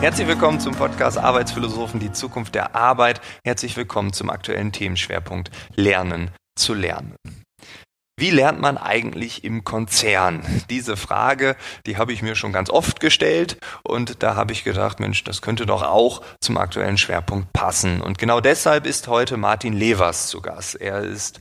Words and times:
Herzlich 0.00 0.28
willkommen 0.28 0.60
zum 0.60 0.76
Podcast 0.76 1.18
Arbeitsphilosophen, 1.18 1.98
die 1.98 2.12
Zukunft 2.12 2.54
der 2.54 2.76
Arbeit. 2.76 3.20
Herzlich 3.44 3.76
willkommen 3.76 4.12
zum 4.12 4.30
aktuellen 4.30 4.70
Themenschwerpunkt 4.70 5.50
Lernen 5.74 6.30
zu 6.56 6.72
lernen. 6.72 7.16
Wie 8.16 8.30
lernt 8.30 8.60
man 8.60 8.78
eigentlich 8.78 9.42
im 9.42 9.64
Konzern? 9.64 10.44
Diese 10.70 10.96
Frage, 10.96 11.56
die 11.84 11.96
habe 11.96 12.12
ich 12.12 12.22
mir 12.22 12.36
schon 12.36 12.52
ganz 12.52 12.70
oft 12.70 13.00
gestellt 13.00 13.58
und 13.82 14.22
da 14.22 14.36
habe 14.36 14.52
ich 14.52 14.62
gedacht, 14.62 15.00
Mensch, 15.00 15.24
das 15.24 15.42
könnte 15.42 15.66
doch 15.66 15.82
auch 15.82 16.22
zum 16.40 16.58
aktuellen 16.58 16.96
Schwerpunkt 16.96 17.52
passen. 17.52 18.00
Und 18.00 18.18
genau 18.18 18.40
deshalb 18.40 18.86
ist 18.86 19.08
heute 19.08 19.36
Martin 19.36 19.72
Levers 19.72 20.28
zu 20.28 20.40
Gast. 20.40 20.80
Er 20.80 21.00
ist 21.00 21.40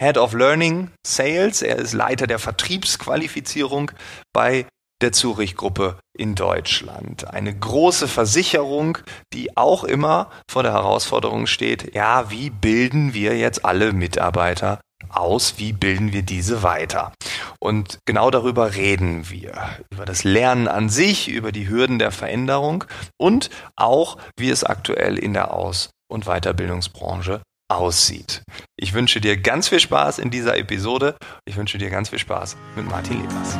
Head 0.00 0.16
of 0.16 0.32
Learning 0.32 0.92
Sales, 1.04 1.60
er 1.60 1.76
ist 1.76 1.92
Leiter 1.92 2.28
der 2.28 2.38
Vertriebsqualifizierung 2.38 3.90
bei 4.32 4.66
der 5.00 5.12
Zurich-Gruppe 5.12 5.98
in 6.16 6.34
Deutschland. 6.34 7.28
Eine 7.32 7.54
große 7.54 8.08
Versicherung, 8.08 8.98
die 9.32 9.56
auch 9.56 9.84
immer 9.84 10.30
vor 10.50 10.62
der 10.62 10.72
Herausforderung 10.72 11.46
steht, 11.46 11.94
ja, 11.94 12.30
wie 12.30 12.50
bilden 12.50 13.14
wir 13.14 13.36
jetzt 13.36 13.64
alle 13.64 13.92
Mitarbeiter 13.92 14.80
aus, 15.08 15.54
wie 15.56 15.72
bilden 15.72 16.12
wir 16.12 16.22
diese 16.22 16.62
weiter? 16.62 17.12
Und 17.58 17.98
genau 18.06 18.30
darüber 18.30 18.74
reden 18.74 19.30
wir. 19.30 19.54
Über 19.90 20.04
das 20.04 20.24
Lernen 20.24 20.68
an 20.68 20.88
sich, 20.88 21.28
über 21.28 21.52
die 21.52 21.68
Hürden 21.68 21.98
der 21.98 22.12
Veränderung 22.12 22.84
und 23.18 23.50
auch, 23.76 24.18
wie 24.38 24.50
es 24.50 24.64
aktuell 24.64 25.18
in 25.18 25.32
der 25.32 25.54
Aus- 25.54 25.90
und 26.10 26.26
Weiterbildungsbranche 26.26 27.42
aussieht. 27.70 28.42
Ich 28.76 28.94
wünsche 28.94 29.20
dir 29.20 29.36
ganz 29.36 29.68
viel 29.68 29.80
Spaß 29.80 30.18
in 30.18 30.30
dieser 30.30 30.56
Episode. 30.58 31.16
Ich 31.46 31.56
wünsche 31.56 31.78
dir 31.78 31.90
ganz 31.90 32.08
viel 32.08 32.18
Spaß 32.18 32.56
mit 32.74 32.88
Martin 32.88 33.20
Lebers. 33.20 33.56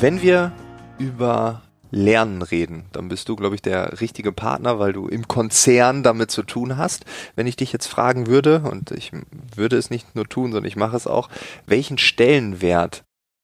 Wenn 0.00 0.22
wir 0.22 0.50
über 0.98 1.60
Lernen 1.90 2.40
reden, 2.40 2.86
dann 2.92 3.08
bist 3.08 3.28
du, 3.28 3.36
glaube 3.36 3.54
ich, 3.54 3.60
der 3.60 4.00
richtige 4.00 4.32
Partner, 4.32 4.78
weil 4.78 4.94
du 4.94 5.08
im 5.08 5.28
Konzern 5.28 6.02
damit 6.02 6.30
zu 6.30 6.42
tun 6.42 6.78
hast. 6.78 7.04
Wenn 7.36 7.46
ich 7.46 7.56
dich 7.56 7.70
jetzt 7.70 7.86
fragen 7.86 8.26
würde, 8.26 8.60
und 8.60 8.92
ich 8.92 9.12
würde 9.54 9.76
es 9.76 9.90
nicht 9.90 10.16
nur 10.16 10.26
tun, 10.26 10.52
sondern 10.52 10.66
ich 10.68 10.76
mache 10.76 10.96
es 10.96 11.06
auch, 11.06 11.28
welchen 11.66 11.98
Stellenwert 11.98 13.02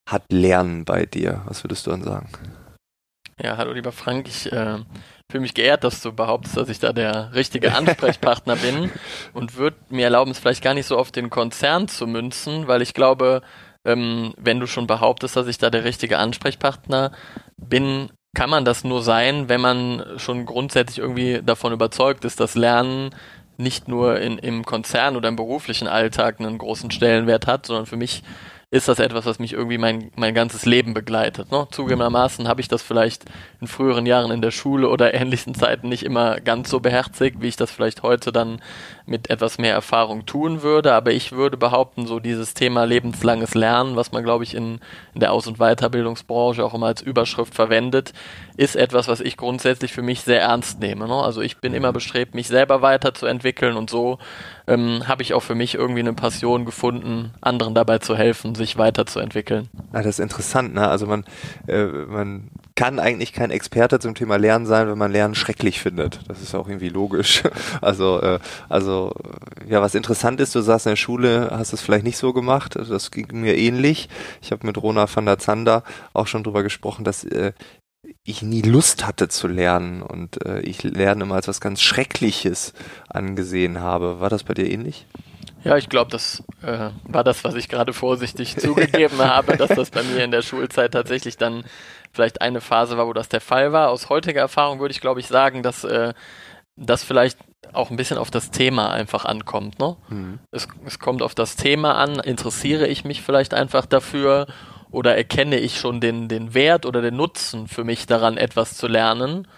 hat 0.08 0.22
Lernen 0.32 0.86
bei 0.86 1.04
dir? 1.04 1.42
Was 1.44 1.62
würdest 1.62 1.86
du 1.86 1.90
dann 1.90 2.04
sagen? 2.04 2.30
Ja, 3.38 3.58
hallo 3.58 3.72
lieber 3.72 3.92
Frank, 3.92 4.27
ich 4.27 4.50
äh, 4.50 4.78
fühle 5.30 5.42
mich 5.42 5.52
geehrt, 5.52 5.84
dass 5.84 6.00
du 6.00 6.10
behauptest, 6.10 6.56
dass 6.56 6.70
ich 6.70 6.78
da 6.78 6.94
der 6.94 7.34
richtige 7.34 7.74
Ansprechpartner 7.74 8.56
bin 8.56 8.90
und 9.34 9.56
würde 9.56 9.77
mir 9.90 10.04
erlauben, 10.04 10.30
es 10.30 10.38
vielleicht 10.38 10.64
gar 10.64 10.72
nicht 10.72 10.86
so 10.86 10.96
auf 10.96 11.12
den 11.12 11.28
Konzern 11.28 11.86
zu 11.86 12.06
münzen, 12.06 12.66
weil 12.66 12.80
ich 12.80 12.94
glaube, 12.94 13.42
ähm, 13.87 14.34
wenn 14.37 14.61
du 14.61 14.67
schon 14.67 14.87
behauptest, 14.87 15.37
dass 15.37 15.47
ich 15.47 15.59
da 15.59 15.70
der 15.70 15.84
richtige 15.84 16.19
Ansprechpartner 16.19 17.12
bin, 17.56 18.11
kann 18.34 18.51
man 18.51 18.67
das 18.67 18.84
nur 18.84 19.03
sein, 19.03 19.48
wenn 19.48 19.61
man 19.62 20.05
schon 20.19 20.45
grundsätzlich 20.45 20.98
irgendwie 20.98 21.41
davon 21.42 21.73
überzeugt 21.73 22.25
ist, 22.25 22.39
dass 22.39 22.55
Lernen 22.55 23.14
nicht 23.57 23.89
nur 23.89 24.20
in, 24.20 24.37
im 24.39 24.64
Konzern 24.64 25.17
oder 25.17 25.29
im 25.29 25.37
beruflichen 25.37 25.89
Alltag 25.89 26.39
einen 26.39 26.59
großen 26.59 26.91
Stellenwert 26.91 27.47
hat, 27.47 27.67
sondern 27.67 27.87
für 27.87 27.97
mich 27.97 28.23
ist 28.72 28.89
das 28.89 28.98
etwas, 28.98 29.27
was 29.27 29.39
mich 29.39 29.53
irgendwie 29.53 29.78
mein, 29.78 30.11
mein 30.17 30.34
ganzes 30.34 30.67
Leben 30.67 30.92
begleitet. 30.92 31.53
Ne? 31.53 31.69
Zugegebenermaßen 31.70 32.48
habe 32.48 32.61
ich 32.61 32.67
das 32.67 32.83
vielleicht 32.83 33.25
in 33.61 33.69
früheren 33.69 34.06
Jahren 34.06 34.33
in 34.33 34.42
der 34.42 34.50
Schule 34.50 34.89
oder 34.89 35.14
ähnlichen 35.14 35.55
Zeiten 35.55 35.89
nicht 35.89 36.03
immer 36.03 36.41
ganz 36.41 36.69
so 36.69 36.81
beherzigt, 36.81 37.41
wie 37.41 37.47
ich 37.47 37.55
das 37.55 37.70
vielleicht 37.70 38.03
heute 38.03 38.33
dann 38.33 38.61
mit 39.06 39.31
etwas 39.31 39.58
mehr 39.58 39.73
Erfahrung 39.73 40.27
tun 40.27 40.62
würde. 40.62 40.95
Aber 40.95 41.12
ich 41.12 41.31
würde 41.31 41.56
behaupten, 41.56 42.08
so 42.08 42.19
dieses 42.19 42.55
Thema 42.55 42.85
lebenslanges 42.85 43.55
Lernen, 43.55 43.95
was 43.95 44.11
man, 44.11 44.24
glaube 44.24 44.42
ich, 44.42 44.52
in, 44.52 44.80
in 45.14 45.20
der 45.20 45.33
Aus- 45.33 45.46
und 45.46 45.58
Weiterbildungsbranche 45.58 46.64
auch 46.64 46.74
immer 46.74 46.86
als 46.86 47.02
Überschrift 47.02 47.55
verwendet, 47.55 48.14
ist 48.57 48.74
etwas, 48.74 49.07
was 49.07 49.20
ich 49.20 49.36
grundsätzlich 49.36 49.92
für 49.92 50.02
mich 50.02 50.23
sehr 50.23 50.40
ernst 50.40 50.80
nehme. 50.80 51.07
Ne? 51.07 51.14
Also 51.14 51.40
ich 51.40 51.58
bin 51.58 51.73
immer 51.73 51.92
bestrebt, 51.92 52.35
mich 52.35 52.48
selber 52.48 52.83
weiterzuentwickeln 52.83 53.77
und 53.77 53.90
so 53.90 54.19
ähm, 54.67 55.07
habe 55.07 55.23
ich 55.23 55.35
auch 55.35 55.42
für 55.42 55.55
mich 55.55 55.74
irgendwie 55.74 56.01
eine 56.01 56.14
Passion 56.14 56.64
gefunden, 56.64 57.33
anderen 57.40 57.74
dabei 57.74 57.98
zu 57.98 58.17
helfen, 58.17 58.55
sich 58.56 58.77
weiterzuentwickeln. 58.77 59.68
Ah, 59.92 60.02
das 60.02 60.18
ist 60.18 60.20
interessant, 60.20 60.74
ne? 60.74 60.89
Also 60.89 61.06
man, 61.06 61.24
äh, 61.68 61.84
man 61.86 62.50
kann 62.74 62.98
eigentlich 62.98 63.33
kein 63.33 63.50
Experte 63.50 63.98
zum 63.98 64.14
Thema 64.14 64.36
Lernen 64.36 64.67
sein, 64.67 64.89
wenn 64.89 64.98
man 64.98 65.11
Lernen 65.11 65.34
schrecklich 65.34 65.80
findet. 65.80 66.20
Das 66.28 66.42
ist 66.42 66.55
auch 66.55 66.68
irgendwie 66.68 66.90
logisch. 66.90 67.42
Also, 67.80 68.20
äh, 68.20 68.39
also 68.68 69.12
ja, 69.68 69.80
was 69.83 69.95
interessant 69.95 70.40
ist, 70.40 70.55
du 70.55 70.61
sagst 70.61 70.86
in 70.86 70.92
der 70.92 70.96
Schule, 70.96 71.50
hast 71.52 71.72
es 71.72 71.80
vielleicht 71.80 72.05
nicht 72.05 72.16
so 72.16 72.33
gemacht. 72.33 72.77
Das 72.77 73.11
ging 73.11 73.28
mir 73.33 73.56
ähnlich. 73.56 74.08
Ich 74.42 74.50
habe 74.50 74.66
mit 74.66 74.80
Rona 74.83 75.06
van 75.12 75.27
der 75.27 75.39
Zander 75.39 75.83
auch 76.12 76.27
schon 76.27 76.42
drüber 76.42 76.62
gesprochen, 76.62 77.05
dass 77.05 77.24
äh, 77.24 77.52
ich 78.24 78.42
nie 78.42 78.62
Lust 78.62 79.06
hatte 79.06 79.28
zu 79.28 79.46
lernen 79.48 80.02
und 80.02 80.45
äh, 80.45 80.61
ich 80.61 80.83
Lernen 80.83 81.22
immer 81.22 81.36
als 81.36 81.48
was 81.48 81.61
ganz 81.61 81.80
Schreckliches 81.80 82.72
angesehen 83.08 83.80
habe. 83.80 84.20
War 84.20 84.30
das 84.30 84.45
bei 84.45 84.55
dir 84.55 84.70
ähnlich? 84.70 85.06
Ja, 85.66 85.77
ich 85.77 85.88
glaube, 85.88 86.10
das 86.10 86.44
äh, 86.62 86.90
war 87.04 87.24
das, 87.24 87.42
was 87.42 87.54
ich 87.54 87.68
gerade 87.68 87.92
vorsichtig 87.92 88.56
zugegeben 88.58 89.18
habe, 89.18 89.56
dass 89.56 89.70
das 89.70 89.90
bei 89.90 90.02
mir 90.02 90.24
in 90.24 90.30
der 90.30 90.42
Schulzeit 90.42 90.92
tatsächlich 90.92 91.36
dann 91.36 91.64
vielleicht 92.12 92.40
eine 92.40 92.60
Phase 92.60 92.96
war, 92.96 93.06
wo 93.06 93.12
das 93.12 93.28
der 93.28 93.40
Fall 93.40 93.72
war. 93.72 93.90
Aus 93.90 94.08
heutiger 94.08 94.40
Erfahrung 94.40 94.78
würde 94.78 94.92
ich, 94.92 95.00
glaube 95.00 95.20
ich, 95.20 95.27
sagen, 95.27 95.62
dass 95.62 95.84
äh, 95.84 96.14
das 96.77 97.02
vielleicht 97.02 97.38
auch 97.72 97.90
ein 97.90 97.96
bisschen 97.96 98.18
auf 98.18 98.30
das 98.30 98.50
Thema 98.50 98.90
einfach 98.90 99.24
ankommt. 99.24 99.78
Ne? 99.78 99.96
Mhm. 100.08 100.38
Es, 100.52 100.68
es 100.86 100.98
kommt 100.98 101.20
auf 101.20 101.34
das 101.34 101.56
Thema 101.56 101.96
an, 101.96 102.20
interessiere 102.20 102.86
ich 102.86 103.04
mich 103.04 103.22
vielleicht 103.22 103.52
einfach 103.52 103.86
dafür 103.86 104.46
oder 104.90 105.16
erkenne 105.16 105.58
ich 105.58 105.80
schon 105.80 106.00
den, 106.00 106.28
den 106.28 106.54
Wert 106.54 106.86
oder 106.86 107.02
den 107.02 107.16
Nutzen 107.16 107.66
für 107.66 107.83
mich 107.83 108.06
daran, 108.06 108.36
etwas 108.36 108.77
zu 108.77 108.86
lernen. 108.86 109.48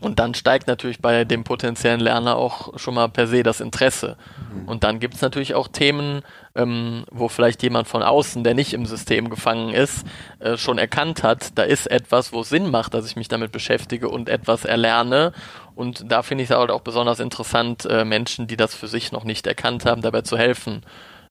Und 0.00 0.18
dann 0.18 0.34
steigt 0.34 0.68
natürlich 0.68 1.00
bei 1.00 1.24
dem 1.24 1.44
potenziellen 1.44 2.00
Lerner 2.00 2.36
auch 2.36 2.78
schon 2.78 2.94
mal 2.94 3.08
per 3.08 3.26
se 3.26 3.42
das 3.42 3.60
Interesse. 3.60 4.16
Mhm. 4.52 4.68
Und 4.68 4.84
dann 4.84 5.00
gibt 5.00 5.14
es 5.14 5.22
natürlich 5.22 5.54
auch 5.54 5.68
Themen, 5.68 6.22
ähm, 6.54 7.04
wo 7.10 7.28
vielleicht 7.28 7.62
jemand 7.62 7.88
von 7.88 8.02
außen, 8.02 8.44
der 8.44 8.54
nicht 8.54 8.74
im 8.74 8.86
System 8.86 9.28
gefangen 9.28 9.74
ist, 9.74 10.06
äh, 10.38 10.56
schon 10.56 10.78
erkannt 10.78 11.22
hat, 11.22 11.58
da 11.58 11.62
ist 11.62 11.90
etwas, 11.90 12.32
wo 12.32 12.40
es 12.40 12.48
Sinn 12.48 12.70
macht, 12.70 12.94
dass 12.94 13.06
ich 13.06 13.16
mich 13.16 13.28
damit 13.28 13.52
beschäftige 13.52 14.08
und 14.08 14.28
etwas 14.28 14.64
erlerne. 14.64 15.32
Und 15.74 16.10
da 16.10 16.22
finde 16.22 16.44
ich 16.44 16.50
es 16.50 16.56
halt 16.56 16.70
auch 16.70 16.82
besonders 16.82 17.20
interessant, 17.20 17.84
äh, 17.86 18.04
Menschen, 18.04 18.46
die 18.46 18.56
das 18.56 18.74
für 18.74 18.88
sich 18.88 19.12
noch 19.12 19.24
nicht 19.24 19.46
erkannt 19.46 19.84
haben, 19.84 20.02
dabei 20.02 20.22
zu 20.22 20.38
helfen 20.38 20.82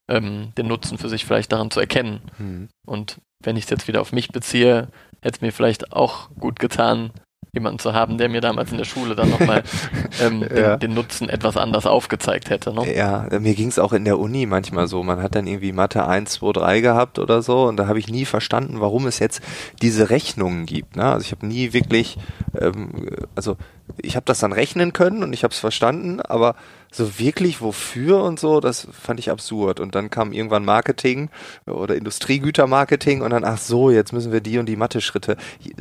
ähm, 0.08 0.52
den 0.56 0.66
Nutzen 0.66 0.98
für 0.98 1.08
sich 1.08 1.24
vielleicht 1.24 1.52
daran 1.52 1.70
zu 1.70 1.80
erkennen. 1.80 2.20
Mhm. 2.38 2.68
Und 2.86 3.18
wenn 3.40 3.56
ich 3.56 3.64
es 3.64 3.70
jetzt 3.70 3.88
wieder 3.88 4.00
auf 4.00 4.12
mich 4.12 4.28
beziehe, 4.28 4.88
hätte 5.20 5.36
es 5.36 5.40
mir 5.40 5.52
vielleicht 5.52 5.92
auch 5.92 6.30
gut 6.38 6.58
getan, 6.58 7.10
jemanden 7.52 7.78
zu 7.78 7.94
haben, 7.94 8.18
der 8.18 8.28
mir 8.28 8.40
damals 8.40 8.70
in 8.70 8.78
der 8.78 8.84
Schule 8.84 9.14
dann 9.14 9.30
nochmal 9.30 9.62
ähm, 10.20 10.42
ja. 10.42 10.76
den, 10.76 10.80
den, 10.80 10.94
Nutzen 10.94 11.28
etwas 11.28 11.56
anders 11.56 11.86
aufgezeigt 11.86 12.50
hätte. 12.50 12.72
Ne? 12.72 12.94
Ja, 12.94 13.26
mir 13.38 13.54
ging 13.54 13.68
es 13.68 13.78
auch 13.78 13.92
in 13.92 14.04
der 14.04 14.18
Uni 14.18 14.46
manchmal 14.46 14.86
so. 14.86 15.02
Man 15.02 15.22
hat 15.22 15.34
dann 15.34 15.46
irgendwie 15.46 15.72
Mathe 15.72 16.06
1, 16.06 16.32
2, 16.32 16.52
3 16.52 16.80
gehabt 16.80 17.18
oder 17.18 17.42
so 17.42 17.64
und 17.64 17.76
da 17.76 17.86
habe 17.86 17.98
ich 17.98 18.08
nie 18.08 18.24
verstanden, 18.24 18.80
warum 18.80 19.06
es 19.06 19.18
jetzt 19.18 19.42
diese 19.80 20.10
Rechnungen 20.10 20.66
gibt. 20.66 20.96
Ne? 20.96 21.04
Also 21.04 21.24
ich 21.24 21.32
habe 21.32 21.46
nie 21.46 21.72
wirklich, 21.72 22.18
ähm, 22.58 22.90
also 23.34 23.56
ich 24.00 24.16
habe 24.16 24.26
das 24.26 24.40
dann 24.40 24.52
rechnen 24.52 24.92
können 24.92 25.22
und 25.22 25.32
ich 25.32 25.44
habe 25.44 25.52
es 25.52 25.60
verstanden, 25.60 26.20
aber 26.20 26.54
so 26.90 27.18
wirklich 27.18 27.60
wofür 27.60 28.22
und 28.22 28.40
so, 28.40 28.60
das 28.60 28.88
fand 28.90 29.20
ich 29.20 29.30
absurd. 29.30 29.80
Und 29.80 29.94
dann 29.94 30.10
kam 30.10 30.32
irgendwann 30.32 30.64
Marketing 30.64 31.28
oder 31.66 31.96
Industriegütermarketing 31.96 33.22
und 33.22 33.30
dann, 33.30 33.44
ach 33.44 33.58
so, 33.58 33.90
jetzt 33.90 34.12
müssen 34.12 34.32
wir 34.32 34.40
die 34.40 34.58
und 34.58 34.66
die 34.66 34.76
Mathe-Schritte. 34.76 35.36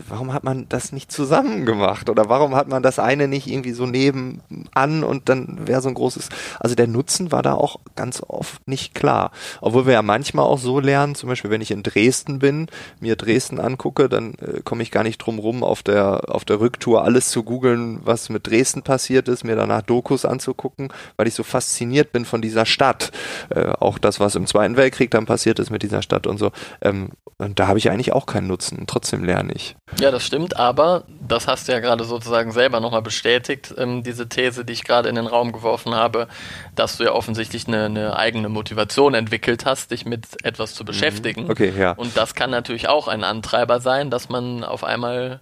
Warum 0.08 0.34
hat 0.34 0.44
man 0.44 0.68
das 0.70 0.92
nicht 0.92 1.12
zusammen 1.12 1.66
gemacht? 1.66 2.10
Oder 2.10 2.30
warum 2.30 2.56
hat 2.56 2.68
man 2.68 2.84
das 2.84 3.00
eine 3.00 3.28
nicht 3.28 3.48
irgendwie 3.48 3.72
so 3.72 3.86
nebenan 3.86 5.04
und 5.04 5.30
dann 5.30 5.68
wäre 5.68 5.82
so 5.82 5.88
ein 5.88 5.96
großes, 5.96 6.30
also 6.60 6.76
der 6.76 6.88
Nutzen 6.88 7.32
war 7.32 7.42
da 7.42 7.54
auch 7.54 7.80
ganz 7.96 8.22
oft 8.28 8.68
nicht 8.68 8.94
klar. 8.94 9.32
Obwohl 9.62 9.86
wir 9.86 9.94
ja 9.94 10.02
manchmal 10.02 10.46
auch 10.46 10.60
so 10.60 10.80
lernen, 10.80 11.16
zum 11.16 11.30
Beispiel 11.30 11.52
wenn 11.52 11.62
ich 11.62 11.72
in 11.72 11.84
Dresden 11.84 12.40
bin, 12.40 12.68
mir 13.00 13.16
Dresden 13.16 13.60
angucke, 13.60 14.10
dann 14.10 14.34
äh, 14.36 14.62
komme 14.64 14.84
ich 14.84 14.92
gar 14.92 15.04
nicht 15.04 15.20
drum 15.20 15.40
rum, 15.40 15.64
auf 15.64 15.84
der, 15.84 16.34
auf 16.34 16.44
der 16.44 16.60
Rücktour 16.60 17.04
alles 17.04 17.30
zu 17.30 17.44
googeln, 17.44 18.02
was 18.04 18.30
mit 18.30 18.48
Dresden 18.48 18.82
passiert 18.82 19.30
ist, 19.30 19.46
mir 19.46 19.56
danach 19.56 19.82
Dokus 19.82 20.26
anzugucken 20.26 20.90
weil 21.16 21.28
ich 21.28 21.34
so 21.34 21.44
fasziniert 21.44 22.12
bin 22.12 22.26
von 22.26 22.42
dieser 22.42 22.66
Stadt. 22.66 23.12
Äh, 23.50 23.72
auch 23.80 23.98
das, 23.98 24.20
was 24.20 24.36
im 24.36 24.48
Zweiten 24.48 24.78
Weltkrieg 24.78 25.12
dann 25.12 25.26
passiert 25.26 25.60
ist 25.60 25.70
mit 25.70 25.84
dieser 25.84 26.02
Stadt 26.02 26.28
und 26.28 26.38
so. 26.38 26.52
Ähm, 26.82 27.10
und 27.40 27.60
da 27.60 27.68
habe 27.68 27.78
ich 27.78 27.92
eigentlich 27.92 28.14
auch 28.14 28.26
keinen 28.26 28.48
Nutzen. 28.48 28.86
Trotzdem 28.88 29.24
lerne 29.24 29.54
ich. 29.54 29.76
Ja, 30.00 30.10
das 30.10 30.26
stimmt, 30.26 30.58
aber 30.58 31.04
das 31.28 31.48
hast 31.48 31.68
du 31.68 31.72
ja 31.72 31.80
gerade 31.80 32.04
sozusagen 32.04 32.52
selber 32.52 32.80
nochmal 32.80 33.04
bestätigt, 33.04 33.76
ähm, 33.78 34.02
diese 34.02 34.28
These, 34.28 34.66
die 34.66 34.74
ich 34.74 34.84
gerade 34.84 35.08
in 35.08 35.16
den 35.16 35.28
Raum 35.28 35.52
geworfen 35.52 35.94
habe, 35.94 36.28
dass 36.76 36.98
du 36.98 37.04
ja 37.04 37.12
offensichtlich 37.12 37.68
eine, 37.68 37.86
eine 37.86 38.16
eigene 38.18 38.50
Motivation 38.50 39.14
entwickelt 39.14 39.66
hast, 39.66 39.92
dich 39.92 40.06
mit 40.06 40.44
etwas 40.44 40.74
zu 40.74 40.84
mhm. 40.84 40.88
beschäftigen. 40.88 41.52
Okay, 41.52 41.72
ja. 41.78 41.92
Und 41.92 42.18
das 42.18 42.34
kann 42.34 42.50
natürlich 42.50 42.90
auch 42.90 43.08
ein 43.08 43.24
Antreiber 43.24 43.82
sein, 43.82 44.10
dass 44.10 44.30
man 44.30 44.64
auf 44.64 44.84
einmal 44.84 45.40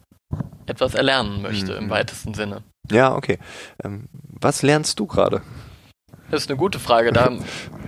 etwas 0.65 0.93
erlernen 0.93 1.41
möchte 1.41 1.73
mhm. 1.73 1.85
im 1.85 1.89
weitesten 1.89 2.33
Sinne. 2.33 2.63
Ja, 2.91 3.15
okay. 3.15 3.39
Ähm, 3.83 4.07
was 4.11 4.61
lernst 4.61 4.99
du 4.99 5.07
gerade? 5.07 5.41
Das 6.31 6.43
ist 6.43 6.49
eine 6.49 6.57
gute 6.57 6.79
Frage. 6.79 7.11
Da 7.11 7.31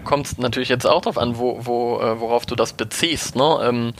kommt 0.03 0.27
es 0.27 0.37
natürlich 0.37 0.69
jetzt 0.69 0.85
auch 0.85 1.01
darauf 1.01 1.17
an, 1.17 1.37
wo, 1.37 1.65
wo, 1.65 1.99
äh, 1.99 2.19
worauf 2.19 2.45
du 2.45 2.55
das 2.55 2.73
beziehst. 2.73 3.35
Ne? 3.35 3.59
Ähm, 3.61 3.93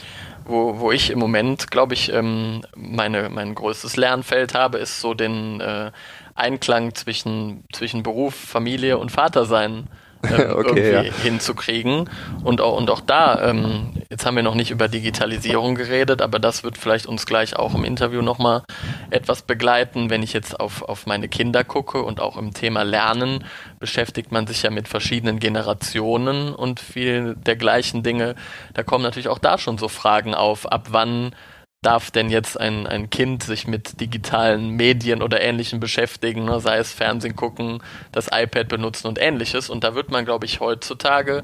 wo, 0.46 0.80
wo 0.80 0.92
ich 0.92 1.10
im 1.10 1.20
Moment, 1.20 1.72
glaube 1.72 1.94
ich, 1.94 2.12
ähm, 2.12 2.62
meine, 2.76 3.30
mein 3.30 3.54
größtes 3.56 3.98
Lernfeld 3.98 4.54
habe, 4.54 4.78
ist 4.78 5.02
so 5.02 5.14
den 5.14 5.60
äh, 5.60 5.92
Einklang 6.36 6.96
zwischen, 6.96 7.66
zwischen 7.74 8.04
Beruf, 8.04 8.36
Familie 8.36 8.98
und 8.98 9.12
Vatersein 9.12 9.88
ähm, 10.24 10.52
okay, 10.56 10.92
irgendwie 10.92 11.08
ja. 11.10 11.14
hinzukriegen. 11.24 12.10
Und 12.44 12.62
auch, 12.62 12.78
und 12.78 12.90
auch 12.90 13.02
da, 13.02 13.50
ähm, 13.50 13.94
jetzt 14.10 14.26
haben 14.26 14.36
wir 14.36 14.44
noch 14.44 14.56
nicht 14.56 14.72
über 14.72 14.88
Digitalisierung 14.88 15.76
geredet, 15.76 16.22
aber 16.22 16.40
das 16.40 16.64
wird 16.64 16.78
vielleicht 16.78 17.06
uns 17.06 17.26
gleich 17.26 17.56
auch 17.56 17.76
im 17.76 17.84
Interview 17.84 18.22
nochmal 18.22 18.64
etwas 19.10 19.42
begleiten. 19.42 20.10
Wenn 20.10 20.24
ich 20.24 20.34
jetzt 20.34 20.60
auf, 20.60 20.82
auf 20.84 21.06
meine 21.06 21.28
Kinder 21.28 21.64
gucke 21.64 22.02
und 22.02 22.20
auch 22.20 22.38
im 22.38 22.54
Thema 22.54 22.84
Lernen, 22.84 23.44
beschäftigt 23.80 24.32
man 24.32 24.48
sich 24.48 24.64
ja 24.64 24.70
mit 24.70 24.88
verschiedenen 24.88 25.40
Generationen 25.40 26.54
und 26.54 26.80
viel 26.80 27.36
dergleichen 27.36 28.04
Dinge. 28.04 28.36
Da 28.74 28.84
kommen 28.84 29.04
natürlich 29.04 29.30
auch 29.30 29.40
da 29.40 29.58
schon 29.58 29.78
so 29.78 29.88
Fragen 29.88 30.34
auf, 30.34 30.72
ab 30.72 30.88
wann 30.92 31.32
darf 31.82 32.12
denn 32.12 32.30
jetzt 32.30 32.60
ein, 32.60 32.88
ein 32.88 33.10
Kind 33.10 33.44
sich 33.44 33.68
mit 33.68 34.02
digitalen 34.02 34.72
Medien 34.72 35.22
oder 35.22 35.42
Ähnlichem 35.42 35.80
beschäftigen, 35.80 36.46
ne? 36.46 36.60
sei 36.60 36.78
es 36.78 36.92
Fernsehen 36.92 37.36
gucken, 37.36 37.84
das 38.12 38.30
iPad 38.32 38.68
benutzen 38.68 39.08
und 39.08 39.20
ähnliches. 39.22 39.70
Und 39.70 39.84
da 39.84 39.96
wird 39.96 40.12
man, 40.12 40.26
glaube 40.26 40.46
ich, 40.46 40.60
heutzutage 40.60 41.44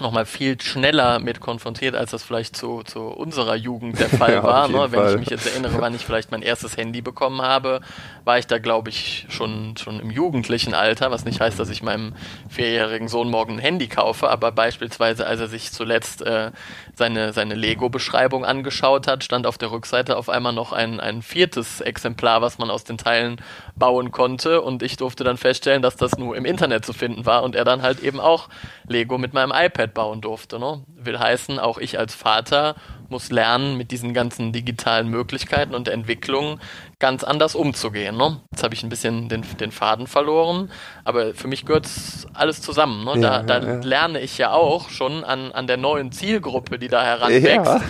nochmal 0.00 0.26
viel 0.26 0.60
schneller 0.60 1.18
mit 1.18 1.40
konfrontiert, 1.40 1.94
als 1.94 2.10
das 2.10 2.22
vielleicht 2.22 2.56
zu, 2.56 2.82
zu 2.82 3.00
unserer 3.00 3.56
Jugend 3.56 3.98
der 3.98 4.08
Fall 4.18 4.34
ja, 4.34 4.42
war. 4.42 4.68
Ne? 4.68 4.92
Wenn 4.92 5.00
Fall. 5.00 5.12
ich 5.12 5.20
mich 5.20 5.30
jetzt 5.30 5.46
erinnere, 5.46 5.80
wann 5.80 5.94
ich 5.94 6.04
vielleicht 6.04 6.30
mein 6.30 6.42
erstes 6.42 6.76
Handy 6.76 7.02
bekommen 7.02 7.42
habe, 7.42 7.80
war 8.24 8.38
ich 8.38 8.46
da, 8.46 8.58
glaube 8.58 8.90
ich, 8.90 9.26
schon, 9.28 9.76
schon 9.76 10.00
im 10.00 10.10
jugendlichen 10.10 10.74
Alter, 10.74 11.10
was 11.10 11.24
nicht 11.24 11.40
heißt, 11.40 11.58
dass 11.58 11.70
ich 11.70 11.82
meinem 11.82 12.14
vierjährigen 12.48 13.08
Sohn 13.08 13.30
morgen 13.30 13.54
ein 13.54 13.58
Handy 13.58 13.88
kaufe, 13.88 14.30
aber 14.30 14.52
beispielsweise, 14.52 15.26
als 15.26 15.40
er 15.40 15.48
sich 15.48 15.72
zuletzt 15.72 16.22
äh, 16.22 16.50
seine, 16.94 17.32
seine 17.32 17.54
Lego-Beschreibung 17.54 18.44
angeschaut 18.44 19.06
hat, 19.06 19.24
stand 19.24 19.46
auf 19.46 19.58
der 19.58 19.70
Rückseite 19.70 20.16
auf 20.16 20.28
einmal 20.28 20.52
noch 20.52 20.72
ein, 20.72 21.00
ein 21.00 21.22
viertes 21.22 21.80
Exemplar, 21.80 22.42
was 22.42 22.58
man 22.58 22.70
aus 22.70 22.84
den 22.84 22.98
Teilen 22.98 23.40
bauen 23.76 24.12
konnte 24.12 24.60
und 24.60 24.82
ich 24.82 24.96
durfte 24.96 25.24
dann 25.24 25.36
feststellen, 25.36 25.82
dass 25.82 25.96
das 25.96 26.18
nur 26.18 26.36
im 26.36 26.44
Internet 26.44 26.84
zu 26.84 26.92
finden 26.92 27.26
war 27.26 27.42
und 27.42 27.54
er 27.54 27.64
dann 27.64 27.82
halt 27.82 28.00
eben 28.00 28.20
auch 28.20 28.48
Lego 28.86 29.18
mit 29.18 29.32
meinem 29.32 29.52
iPad 29.54 29.89
bauen 29.94 30.20
durfte. 30.20 30.58
Ne? 30.58 30.82
Will 30.86 31.18
heißen, 31.18 31.58
auch 31.58 31.78
ich 31.78 31.98
als 31.98 32.14
Vater 32.14 32.76
muss 33.08 33.30
lernen, 33.30 33.76
mit 33.76 33.90
diesen 33.90 34.14
ganzen 34.14 34.52
digitalen 34.52 35.08
Möglichkeiten 35.08 35.74
und 35.74 35.88
Entwicklungen 35.88 36.60
ganz 37.00 37.24
anders 37.24 37.54
umzugehen. 37.54 38.16
Ne? 38.16 38.40
Jetzt 38.52 38.62
habe 38.62 38.74
ich 38.74 38.82
ein 38.82 38.90
bisschen 38.90 39.28
den, 39.28 39.44
den 39.58 39.72
Faden 39.72 40.06
verloren, 40.06 40.70
aber 41.02 41.34
für 41.34 41.48
mich 41.48 41.64
gehört 41.64 41.88
alles 42.34 42.60
zusammen. 42.60 43.04
Ne? 43.04 43.20
Da, 43.20 43.38
ja, 43.38 43.42
da 43.42 43.58
ja. 43.58 43.80
lerne 43.80 44.20
ich 44.20 44.38
ja 44.38 44.52
auch 44.52 44.90
schon 44.90 45.24
an, 45.24 45.50
an 45.50 45.66
der 45.66 45.78
neuen 45.78 46.12
Zielgruppe, 46.12 46.78
die 46.78 46.88
da 46.88 47.02
heranwächst. 47.02 47.66
Ja. 47.66 47.80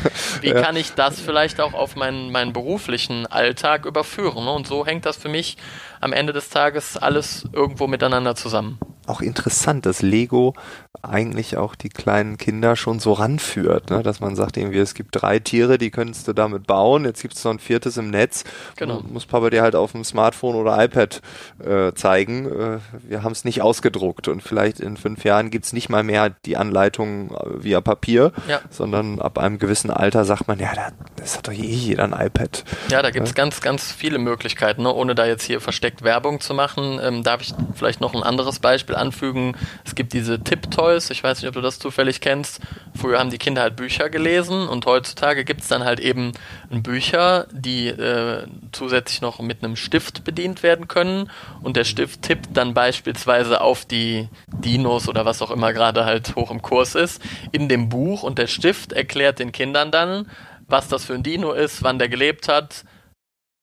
Wie 0.40 0.52
kann 0.52 0.76
ich 0.76 0.94
das 0.94 1.20
vielleicht 1.20 1.60
auch 1.60 1.74
auf 1.74 1.96
meinen, 1.96 2.30
meinen 2.30 2.52
beruflichen 2.52 3.26
Alltag 3.26 3.84
überführen? 3.84 4.44
Ne? 4.44 4.52
Und 4.52 4.66
so 4.66 4.86
hängt 4.86 5.04
das 5.04 5.16
für 5.16 5.28
mich 5.28 5.56
am 6.00 6.12
Ende 6.12 6.32
des 6.32 6.48
Tages 6.48 6.96
alles 6.96 7.46
irgendwo 7.52 7.88
miteinander 7.88 8.36
zusammen 8.36 8.78
auch 9.10 9.20
interessant, 9.20 9.84
dass 9.86 10.02
Lego 10.02 10.54
eigentlich 11.02 11.56
auch 11.56 11.74
die 11.74 11.88
kleinen 11.88 12.38
Kinder 12.38 12.76
schon 12.76 13.00
so 13.00 13.12
ranführt, 13.12 13.90
ne? 13.90 14.02
dass 14.02 14.20
man 14.20 14.36
sagt 14.36 14.56
irgendwie, 14.56 14.78
es 14.78 14.94
gibt 14.94 15.20
drei 15.20 15.38
Tiere, 15.38 15.78
die 15.78 15.90
könntest 15.90 16.28
du 16.28 16.32
damit 16.32 16.66
bauen, 16.66 17.04
jetzt 17.04 17.20
gibt 17.20 17.34
es 17.34 17.44
noch 17.44 17.52
ein 17.52 17.58
viertes 17.58 17.96
im 17.96 18.10
Netz, 18.10 18.44
genau. 18.76 19.00
Muss 19.08 19.26
Papa 19.26 19.50
dir 19.50 19.62
halt 19.62 19.75
auf 19.75 19.93
dem 19.93 20.05
Smartphone 20.05 20.56
oder 20.56 20.82
iPad 20.82 21.20
äh, 21.64 21.93
zeigen, 21.94 22.47
äh, 22.47 22.79
wir 23.08 23.23
haben 23.23 23.32
es 23.32 23.44
nicht 23.44 23.62
ausgedruckt 23.62 24.29
und 24.29 24.43
vielleicht 24.43 24.81
in 24.81 24.97
fünf 24.97 25.25
Jahren 25.25 25.50
gibt 25.50 25.64
es 25.67 25.73
nicht 25.73 25.88
mal 25.88 26.02
mehr 26.02 26.31
die 26.44 26.56
Anleitung 26.56 27.31
äh, 27.31 27.64
via 27.64 27.81
Papier, 27.81 28.32
ja. 28.49 28.61
sondern 28.70 29.20
ab 29.20 29.38
einem 29.38 29.58
gewissen 29.58 29.91
Alter 29.91 30.25
sagt 30.25 30.49
man, 30.49 30.58
ja, 30.58 30.70
das 31.17 31.37
hat 31.37 31.49
doch 31.49 31.52
eh 31.52 31.56
jeder 31.56 32.05
ein 32.05 32.12
iPad. 32.12 32.64
Ja, 32.91 33.02
da 33.02 33.11
gibt 33.11 33.26
es 33.26 33.32
ja? 33.32 33.37
ganz, 33.37 33.61
ganz 33.61 33.93
viele 33.93 34.19
Möglichkeiten, 34.19 34.82
ne? 34.82 34.93
ohne 34.93 35.14
da 35.14 35.26
jetzt 35.26 35.44
hier 35.44 35.61
versteckt 35.61 36.02
Werbung 36.02 36.41
zu 36.41 36.55
machen, 36.55 37.00
ähm, 37.02 37.23
darf 37.23 37.43
ich 37.43 37.55
vielleicht 37.75 38.00
noch 38.00 38.14
ein 38.14 38.23
anderes 38.23 38.58
Beispiel 38.58 38.97
anfügen. 38.97 39.56
Es 39.85 39.94
gibt 39.94 40.12
diese 40.12 40.41
Tip-Toys, 40.41 41.11
ich 41.11 41.23
weiß 41.23 41.41
nicht, 41.41 41.49
ob 41.49 41.55
du 41.55 41.61
das 41.61 41.79
zufällig 41.79 42.20
kennst. 42.20 42.61
Früher 42.94 43.19
haben 43.19 43.31
die 43.31 43.38
Kinder 43.38 43.62
halt 43.62 43.76
Bücher 43.76 44.11
gelesen 44.11 44.69
und 44.69 44.87
heutzutage 44.87 45.44
gibt 45.44 45.62
es 45.62 45.69
dann 45.69 45.85
halt 45.85 46.00
eben 46.00 46.32
Bücher, 46.70 47.47
die 47.52 47.88
äh, 47.88 48.47
zusätzlich 48.90 49.20
noch 49.20 49.38
mit 49.38 49.62
einem 49.62 49.76
Stift 49.76 50.25
bedient 50.25 50.64
werden 50.64 50.88
können 50.88 51.31
und 51.62 51.76
der 51.76 51.84
Stift 51.84 52.22
tippt 52.22 52.56
dann 52.56 52.75
beispielsweise 52.75 53.60
auf 53.60 53.84
die 53.84 54.28
Dinos 54.48 55.08
oder 55.08 55.25
was 55.25 55.42
auch 55.42 55.52
immer 55.52 55.72
gerade 55.72 56.04
halt 56.04 56.34
hoch 56.34 56.50
im 56.50 56.60
Kurs 56.60 56.96
ist 56.96 57.22
in 57.52 57.69
dem 57.69 57.88
Buch 57.88 58.25
und 58.25 58.38
der 58.38 58.48
Stift 58.48 58.92
erklärt 58.92 59.38
den 59.38 59.52
Kindern 59.52 59.92
dann, 59.92 60.28
was 60.66 60.88
das 60.88 61.04
für 61.04 61.14
ein 61.14 61.22
Dino 61.22 61.52
ist, 61.52 61.84
wann 61.84 62.00
der 62.00 62.08
gelebt 62.08 62.48
hat, 62.48 62.84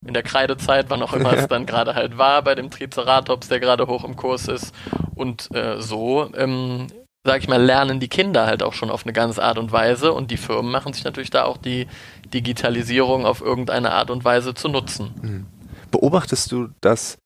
in 0.06 0.14
der 0.14 0.24
Kreidezeit, 0.24 0.86
wann 0.90 1.04
auch 1.04 1.12
immer 1.12 1.34
es 1.38 1.48
dann 1.50 1.66
gerade 1.66 1.94
halt 1.94 2.18
war, 2.18 2.42
bei 2.42 2.56
dem 2.56 2.72
Triceratops, 2.72 3.50
der 3.50 3.60
gerade 3.60 3.88
hoch 3.88 4.06
im 4.06 4.16
Kurs 4.16 4.48
ist. 4.48 4.74
Und 5.16 5.54
äh, 5.54 5.82
so, 5.82 6.32
ähm, 6.36 6.88
sag 7.28 7.42
ich 7.42 7.50
mal, 7.50 7.62
lernen 7.62 8.00
die 8.00 8.08
Kinder 8.08 8.46
halt 8.46 8.64
auch 8.64 8.72
schon 8.72 8.90
auf 8.90 9.04
eine 9.04 9.12
ganze 9.12 9.44
Art 9.44 9.58
und 9.58 9.74
Weise 9.74 10.14
und 10.14 10.32
die 10.32 10.38
Firmen 10.38 10.72
machen 10.72 10.94
sich 10.94 11.04
natürlich 11.04 11.30
da 11.30 11.44
auch 11.44 11.58
die 11.58 11.86
Digitalisierung 12.34 13.26
auf 13.26 13.42
irgendeine 13.42 13.92
Art 13.92 14.10
und 14.12 14.24
Weise 14.24 14.54
zu 14.54 14.70
nutzen. 14.70 15.14
Mhm. 15.22 15.46
Beobachtest 15.92 16.54
du 16.54 16.70
das 16.80 17.18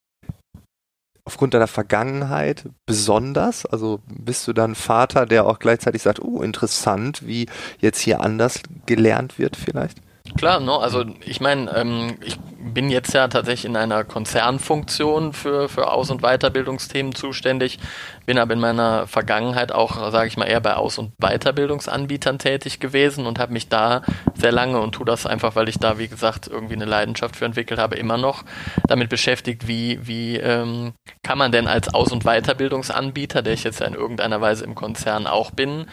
aufgrund 1.24 1.54
deiner 1.54 1.68
Vergangenheit 1.68 2.68
besonders? 2.88 3.68
Also 3.68 4.00
bist 4.08 4.48
du 4.48 4.54
dann 4.54 4.74
Vater, 4.74 5.28
der 5.28 5.46
auch 5.46 5.60
gleichzeitig 5.60 6.02
sagt, 6.02 6.20
oh, 6.20 6.42
interessant, 6.42 7.28
wie 7.28 7.46
jetzt 7.80 8.00
hier 8.00 8.22
anders 8.22 8.64
gelernt 8.88 9.38
wird 9.38 9.56
vielleicht? 9.56 10.00
Klar, 10.36 10.62
no, 10.62 10.78
also 10.78 11.06
ich 11.24 11.42
meine, 11.42 11.72
ähm, 11.76 12.18
ich 12.26 12.40
bin 12.64 12.90
jetzt 12.90 13.14
ja 13.14 13.28
tatsächlich 13.28 13.66
in 13.66 13.76
einer 13.76 14.04
Konzernfunktion 14.04 15.34
für, 15.34 15.70
für 15.70 15.92
Aus- 15.92 16.12
und 16.12 16.22
Weiterbildungsthemen 16.22 17.16
zuständig, 17.16 17.80
bin 18.26 18.38
aber 18.38 18.54
in 18.54 18.60
meiner 18.60 19.08
Vergangenheit 19.08 19.72
auch, 19.72 20.12
sage 20.12 20.28
ich 20.28 20.38
mal, 20.38 20.46
eher 20.46 20.62
bei 20.62 20.76
Aus- 20.76 20.98
und 20.98 21.14
Weiterbildungsanbietern 21.20 22.40
tätig 22.40 22.80
gewesen 22.80 23.26
und 23.26 23.40
habe 23.40 23.54
mich 23.54 23.70
da 23.70 24.04
sehr 24.36 24.52
lange 24.52 24.80
und 24.80 24.94
tue 24.94 25.06
das 25.06 25.26
einfach, 25.26 25.56
weil 25.56 25.70
ich 25.70 25.80
da, 25.80 25.98
wie 25.98 26.08
gesagt, 26.08 26.48
irgendwie 26.48 26.76
eine 26.76 26.86
Leidenschaft 26.86 27.36
für 27.36 27.46
entwickelt 27.46 27.80
habe, 27.80 27.96
immer 27.96 28.18
noch 28.18 28.44
damit 28.88 29.10
beschäftigt, 29.10 29.68
wie, 29.68 30.00
wie 30.06 30.38
ähm, 30.38 30.94
kann 31.24 31.38
man 31.38 31.52
denn 31.52 31.68
als 31.68 31.94
Aus- 31.94 32.12
und 32.12 32.24
Weiterbildungsanbieter, 32.24 33.42
der 33.42 33.54
ich 33.54 33.64
jetzt 33.64 33.80
ja 33.80 33.88
in 33.88 33.96
irgendeiner 33.96 34.42
Weise 34.42 34.66
im 34.66 34.76
Konzern 34.76 35.28
auch 35.28 35.52
bin, 35.52 35.86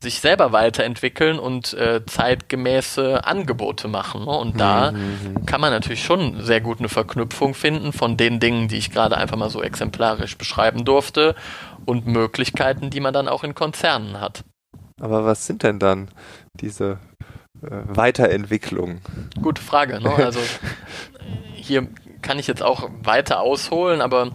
sich 0.00 0.20
selber 0.20 0.52
weiterentwickeln 0.52 1.38
und 1.38 1.74
äh, 1.74 2.04
zeitgemäße 2.06 3.24
Angebote 3.24 3.88
machen. 3.88 4.24
Ne? 4.24 4.30
Und 4.30 4.60
da 4.60 4.92
mhm. 4.92 5.46
kann 5.46 5.60
man 5.60 5.72
natürlich 5.72 6.04
schon 6.04 6.11
sehr 6.40 6.60
gut 6.60 6.78
eine 6.78 6.88
Verknüpfung 6.88 7.54
finden 7.54 7.92
von 7.92 8.16
den 8.16 8.40
Dingen, 8.40 8.68
die 8.68 8.76
ich 8.76 8.90
gerade 8.90 9.16
einfach 9.16 9.36
mal 9.36 9.50
so 9.50 9.62
exemplarisch 9.62 10.36
beschreiben 10.36 10.84
durfte 10.84 11.34
und 11.84 12.06
Möglichkeiten, 12.06 12.90
die 12.90 13.00
man 13.00 13.12
dann 13.14 13.28
auch 13.28 13.44
in 13.44 13.54
Konzernen 13.54 14.20
hat. 14.20 14.44
Aber 15.00 15.24
was 15.24 15.46
sind 15.46 15.62
denn 15.62 15.78
dann 15.78 16.08
diese 16.54 16.98
äh, 17.62 17.68
Weiterentwicklungen? 17.70 19.00
Gute 19.40 19.60
Frage. 19.60 20.00
Ne? 20.00 20.14
Also 20.14 20.40
hier 21.54 21.88
kann 22.22 22.38
ich 22.38 22.46
jetzt 22.46 22.62
auch 22.62 22.88
weiter 23.02 23.40
ausholen, 23.40 24.00
aber 24.00 24.30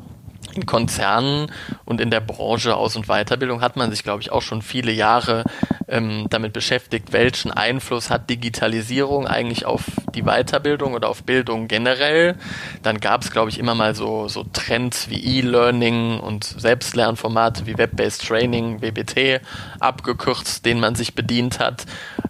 in 0.58 0.66
Konzernen 0.66 1.52
und 1.86 2.02
in 2.02 2.12
der 2.12 2.20
Branche 2.20 2.76
Aus- 2.76 2.96
und 2.96 3.08
Weiterbildung 3.08 3.62
hat 3.62 3.78
man 3.78 3.92
sich, 3.92 4.04
glaube 4.04 4.22
ich, 4.22 4.32
auch 4.32 4.42
schon 4.42 4.62
viele 4.62 4.92
Jahre 4.92 5.44
ähm, 5.88 6.28
damit 6.30 6.54
beschäftigt, 6.54 7.14
welchen 7.14 7.52
Einfluss 7.52 8.10
hat 8.10 8.30
Digitalisierung 8.30 9.28
eigentlich 9.28 9.66
auf 9.66 9.84
die 10.14 10.24
Weiterbildung 10.24 10.94
oder 10.94 11.10
auf 11.10 11.24
Bildung 11.24 11.68
generell. 11.68 12.36
Dann 12.84 13.00
gab 13.00 13.22
es, 13.22 13.32
glaube 13.32 13.50
ich, 13.50 13.60
immer 13.60 13.76
mal 13.76 13.96
so, 13.96 14.28
so 14.28 14.44
Trends 14.52 15.10
wie 15.10 15.40
E-Learning 15.40 16.20
und 16.20 16.44
Selbstlernformate 16.44 17.66
wie 17.68 17.78
Web-Based 17.78 18.28
Training, 18.28 18.82
WBT, 18.82 19.42
abgekürzt, 19.80 20.66
denen 20.66 20.82
man 20.82 20.96
sich 20.96 21.16
bedient 21.16 21.60
hat. 21.60 21.86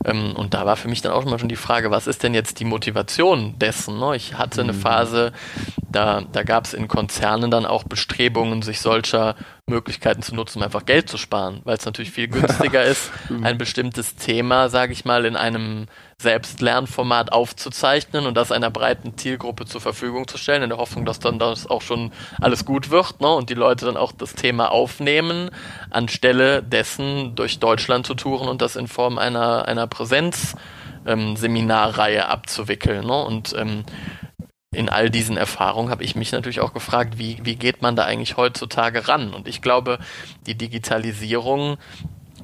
Ähm, 0.06 0.36
und 0.36 0.54
da 0.54 0.66
war 0.66 0.76
für 0.76 0.90
mich 0.90 1.02
dann 1.02 1.14
auch 1.14 1.26
immer 1.26 1.40
schon 1.40 1.50
die 1.50 1.56
Frage, 1.56 1.90
was 1.90 2.08
ist 2.08 2.24
denn 2.24 2.34
jetzt 2.34 2.60
die 2.60 2.66
Motivation 2.66 3.58
dessen? 3.58 3.98
Ne? 4.00 4.16
Ich 4.16 4.38
hatte 4.38 4.62
eine 4.62 4.74
mhm. 4.74 4.82
Phase, 4.82 5.32
da, 5.90 6.22
da 6.32 6.44
gab 6.44 6.66
es 6.66 6.74
in 6.74 6.88
Konzernen 6.88 7.50
dann 7.50 7.66
auch 7.66 7.84
Bestrebungen, 7.84 8.17
sich 8.62 8.82
solcher 8.82 9.36
Möglichkeiten 9.68 10.22
zu 10.22 10.34
nutzen, 10.34 10.60
um 10.60 10.64
einfach 10.64 10.86
Geld 10.86 11.10
zu 11.10 11.18
sparen, 11.18 11.62
weil 11.64 11.78
es 11.78 11.86
natürlich 11.86 12.12
viel 12.12 12.28
günstiger 12.28 12.84
ist, 12.86 13.12
ein 13.42 13.58
bestimmtes 13.58 14.16
Thema, 14.16 14.70
sage 14.70 14.94
ich 14.94 15.06
mal, 15.06 15.26
in 15.26 15.36
einem 15.36 15.88
Selbstlernformat 16.20 17.32
aufzuzeichnen 17.32 18.26
und 18.26 18.36
das 18.36 18.52
einer 18.52 18.72
breiten 18.72 19.18
Zielgruppe 19.18 19.66
zur 19.66 19.82
Verfügung 19.82 20.28
zu 20.28 20.38
stellen, 20.38 20.64
in 20.64 20.70
der 20.70 20.80
Hoffnung, 20.80 21.06
dass 21.06 21.20
dann 21.20 21.38
das 21.38 21.68
auch 21.68 21.82
schon 21.82 22.12
alles 22.42 22.66
gut 22.66 22.90
wird 22.90 23.22
ne, 23.22 23.34
und 23.34 23.50
die 23.50 23.56
Leute 23.56 23.86
dann 23.86 23.98
auch 23.98 24.12
das 24.12 24.34
Thema 24.34 24.72
aufnehmen, 24.72 25.52
anstelle 25.92 26.64
dessen 26.64 27.36
durch 27.36 27.60
Deutschland 27.60 28.08
zu 28.08 28.16
touren 28.16 28.48
und 28.48 28.62
das 28.62 28.76
in 28.76 28.88
Form 28.88 29.18
einer, 29.18 29.68
einer 29.68 29.88
Präsenz- 29.88 30.56
ähm, 31.08 31.36
Seminarreihe 31.38 32.28
abzuwickeln. 32.28 33.08
Ne? 33.08 33.24
Und 33.24 33.56
ähm, 33.58 33.86
in 34.78 34.90
all 34.90 35.10
diesen 35.10 35.38
Erfahrungen 35.38 35.90
habe 35.90 36.04
ich 36.04 36.16
mich 36.16 36.32
natürlich 36.32 36.60
auch 36.60 36.72
gefragt, 36.72 37.18
wie, 37.18 37.40
wie 37.44 37.56
geht 37.56 37.82
man 37.82 37.96
da 37.96 38.06
eigentlich 38.06 38.38
heutzutage 38.38 39.08
ran? 39.08 39.34
Und 39.34 39.48
ich 39.48 39.64
glaube, 39.64 39.98
die 40.46 40.56
Digitalisierung 40.56 41.78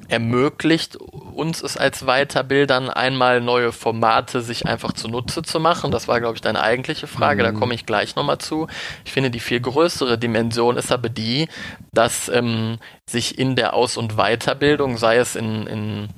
ermöglicht 0.08 0.96
uns 0.96 1.62
es 1.62 1.76
als 1.76 2.04
Weiterbildern 2.04 2.90
einmal 2.90 3.40
neue 3.40 3.70
Formate 3.70 4.42
sich 4.42 4.66
einfach 4.66 4.92
zunutze 4.92 5.42
zu 5.42 5.60
machen. 5.60 5.92
Das 5.92 6.08
war, 6.08 6.20
glaube 6.20 6.34
ich, 6.34 6.40
deine 6.40 6.60
eigentliche 6.60 7.06
Frage, 7.06 7.42
mhm. 7.42 7.46
da 7.46 7.52
komme 7.52 7.74
ich 7.74 7.86
gleich 7.86 8.16
nochmal 8.16 8.38
zu. 8.38 8.66
Ich 9.04 9.12
finde, 9.12 9.30
die 9.30 9.40
viel 9.40 9.60
größere 9.60 10.18
Dimension 10.18 10.76
ist 10.76 10.90
aber 10.90 11.08
die, 11.08 11.48
dass 11.92 12.28
ähm, 12.28 12.78
sich 13.08 13.38
in 13.38 13.54
der 13.54 13.74
Aus- 13.74 13.96
und 13.96 14.16
Weiterbildung, 14.16 14.98
sei 14.98 15.18
es 15.18 15.36
in, 15.36 15.66
in 15.68 16.08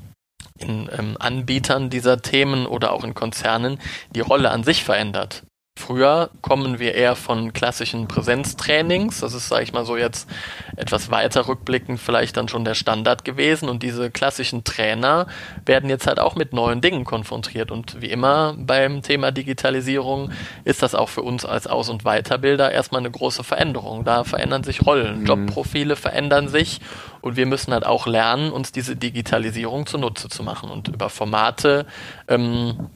in 0.58 0.88
ähm, 0.96 1.16
Anbietern 1.18 1.90
dieser 1.90 2.22
Themen 2.22 2.64
oder 2.64 2.92
auch 2.92 3.04
in 3.04 3.12
Konzernen 3.12 3.78
die 4.14 4.20
Rolle 4.20 4.50
an 4.50 4.64
sich 4.64 4.84
verändert. 4.84 5.42
Früher 5.78 6.30
kommen 6.40 6.78
wir 6.78 6.94
eher 6.94 7.14
von 7.16 7.52
klassischen 7.52 8.08
Präsenztrainings. 8.08 9.20
Das 9.20 9.34
ist, 9.34 9.48
sage 9.48 9.62
ich 9.62 9.74
mal 9.74 9.84
so, 9.84 9.98
jetzt 9.98 10.26
etwas 10.74 11.10
weiter 11.10 11.48
rückblickend 11.48 12.00
vielleicht 12.00 12.38
dann 12.38 12.48
schon 12.48 12.64
der 12.64 12.74
Standard 12.74 13.26
gewesen. 13.26 13.68
Und 13.68 13.82
diese 13.82 14.10
klassischen 14.10 14.64
Trainer 14.64 15.26
werden 15.66 15.90
jetzt 15.90 16.06
halt 16.06 16.18
auch 16.18 16.34
mit 16.34 16.54
neuen 16.54 16.80
Dingen 16.80 17.04
konfrontiert. 17.04 17.70
Und 17.70 18.00
wie 18.00 18.10
immer 18.10 18.54
beim 18.58 19.02
Thema 19.02 19.32
Digitalisierung 19.32 20.32
ist 20.64 20.82
das 20.82 20.94
auch 20.94 21.10
für 21.10 21.22
uns 21.22 21.44
als 21.44 21.66
Aus- 21.66 21.90
und 21.90 22.06
Weiterbilder 22.06 22.72
erstmal 22.72 23.00
eine 23.00 23.10
große 23.10 23.44
Veränderung. 23.44 24.02
Da 24.02 24.24
verändern 24.24 24.64
sich 24.64 24.86
Rollen, 24.86 25.20
mhm. 25.20 25.26
Jobprofile 25.26 25.94
verändern 25.94 26.48
sich. 26.48 26.80
Und 27.20 27.36
wir 27.36 27.44
müssen 27.44 27.74
halt 27.74 27.84
auch 27.84 28.06
lernen, 28.06 28.50
uns 28.50 28.72
diese 28.72 28.96
Digitalisierung 28.96 29.84
zunutze 29.84 30.30
zu 30.30 30.42
machen 30.42 30.70
und 30.70 30.88
über 30.88 31.10
Formate 31.10 31.84
ähm, 32.28 32.88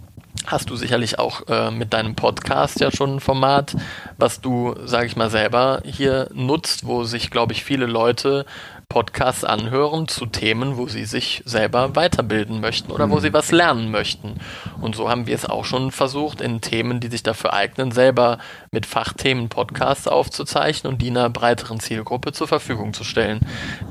hast 0.47 0.70
du 0.70 0.76
sicherlich 0.76 1.18
auch 1.18 1.42
äh, 1.49 1.70
mit 1.70 1.92
deinem 1.92 2.14
Podcast 2.14 2.80
ja 2.80 2.90
schon 2.90 3.16
ein 3.16 3.20
Format, 3.20 3.76
was 4.18 4.40
du, 4.40 4.75
sage 4.85 5.06
ich 5.06 5.16
mal, 5.16 5.30
selber 5.30 5.82
hier 5.85 6.28
nutzt, 6.32 6.87
wo 6.87 7.04
sich, 7.04 7.30
glaube 7.30 7.52
ich, 7.52 7.64
viele 7.64 7.87
Leute 7.87 8.47
Podcasts 8.90 9.44
anhören 9.44 10.09
zu 10.09 10.26
Themen, 10.26 10.76
wo 10.76 10.88
sie 10.88 11.04
sich 11.04 11.42
selber 11.47 11.94
weiterbilden 11.94 12.61
möchten 12.61 12.90
oder 12.90 13.09
wo 13.09 13.16
mhm. 13.16 13.20
sie 13.20 13.32
was 13.32 13.52
lernen 13.52 13.92
möchten. 13.92 14.40
Und 14.80 14.97
so 14.97 15.09
haben 15.09 15.28
wir 15.28 15.35
es 15.37 15.47
auch 15.47 15.64
schon 15.64 15.92
versucht, 15.92 16.40
in 16.40 16.61
Themen, 16.61 16.99
die 16.99 17.06
sich 17.06 17.23
dafür 17.23 17.52
eignen, 17.52 17.92
selber 17.92 18.38
mit 18.72 18.86
Fachthemen 18.86 19.48
Podcasts 19.48 20.06
aufzuzeichnen 20.06 20.92
und 20.92 21.02
die 21.02 21.10
einer 21.10 21.28
breiteren 21.28 21.80
Zielgruppe 21.80 22.30
zur 22.30 22.46
Verfügung 22.46 22.94
zu 22.94 23.02
stellen. 23.02 23.40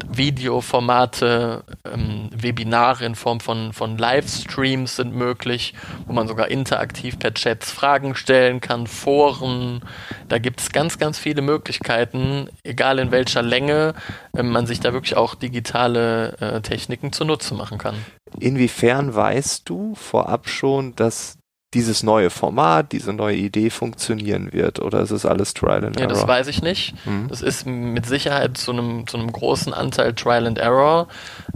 Videoformate, 0.10 1.66
ähm, 1.84 2.30
Webinare 2.34 3.04
in 3.04 3.16
Form 3.16 3.42
von, 3.42 3.74
von 3.74 3.98
Livestreams 3.98 4.96
sind 4.96 5.14
möglich, 5.14 5.74
wo 6.08 6.14
man 6.14 6.30
sogar 6.30 6.48
interaktiv 6.48 7.20
per 7.20 7.34
Chats 7.34 7.72
Fragen 7.72 8.16
stellen 8.16 8.62
kann, 8.62 8.88
Foren. 8.88 9.82
Da 10.30 10.38
gibt 10.38 10.62
es 10.62 10.72
ganz, 10.72 10.98
ganz 10.98 11.20
viele 11.20 11.42
Möglichkeiten, 11.42 12.48
egal 12.64 13.00
in 13.00 13.12
welcher 13.12 13.42
Länge 13.42 13.96
ähm, 14.34 14.50
man 14.50 14.66
sich 14.66 14.80
da 14.80 14.94
wirklich 14.94 15.18
auch 15.18 15.36
digitale 15.36 16.38
äh, 16.40 16.62
Techniken 16.62 17.12
zunutze 17.12 17.54
machen 17.54 17.80
kann. 17.80 17.96
Inwiefern 18.40 19.14
weißt 19.14 19.68
du 19.68 19.94
vorab 19.96 20.48
schon, 20.48 20.96
dass 20.96 21.39
dieses 21.74 22.02
neue 22.02 22.30
Format, 22.30 22.92
diese 22.92 23.14
neue 23.14 23.36
Idee 23.36 23.70
funktionieren 23.70 24.52
wird? 24.52 24.80
Oder 24.80 25.02
ist 25.02 25.12
es 25.12 25.26
alles 25.26 25.54
Trial 25.54 25.86
and 25.86 25.98
Error? 25.98 26.02
Ja, 26.02 26.08
das 26.08 26.28
weiß 26.28 26.48
ich 26.48 26.62
nicht. 26.62 26.94
Mhm. 27.06 27.28
Das 27.28 27.42
ist 27.42 27.66
mit 27.66 28.06
Sicherheit 28.06 28.58
zu 28.58 28.72
einem, 28.72 29.06
zu 29.06 29.18
einem 29.18 29.32
großen 29.32 29.74
Anteil 29.74 30.14
Trial 30.14 30.48
and 30.48 30.58
Error. 30.58 31.08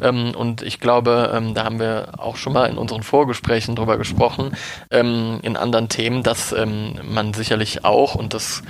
Ähm, 0.01 0.33
und 0.35 0.61
ich 0.61 0.79
glaube, 0.79 1.31
ähm, 1.33 1.55
da 1.55 1.63
haben 1.63 1.79
wir 1.79 2.13
auch 2.17 2.35
schon 2.35 2.53
mal 2.53 2.69
in 2.69 2.77
unseren 2.77 3.01
Vorgesprächen 3.01 3.75
drüber 3.75 3.97
gesprochen, 3.97 4.55
ähm, 4.91 5.39
in 5.41 5.57
anderen 5.57 5.89
Themen, 5.89 6.21
dass 6.21 6.53
ähm, 6.53 6.99
man 7.03 7.33
sicherlich 7.33 7.83
auch, 7.83 8.13
und 8.15 8.33
das 8.33 8.61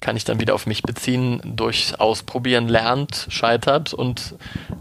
kann 0.00 0.16
ich 0.16 0.24
dann 0.24 0.40
wieder 0.40 0.54
auf 0.54 0.66
mich 0.66 0.82
beziehen, 0.82 1.40
durch 1.44 1.98
Ausprobieren 1.98 2.68
lernt, 2.68 3.26
scheitert 3.30 3.94
und 3.94 4.34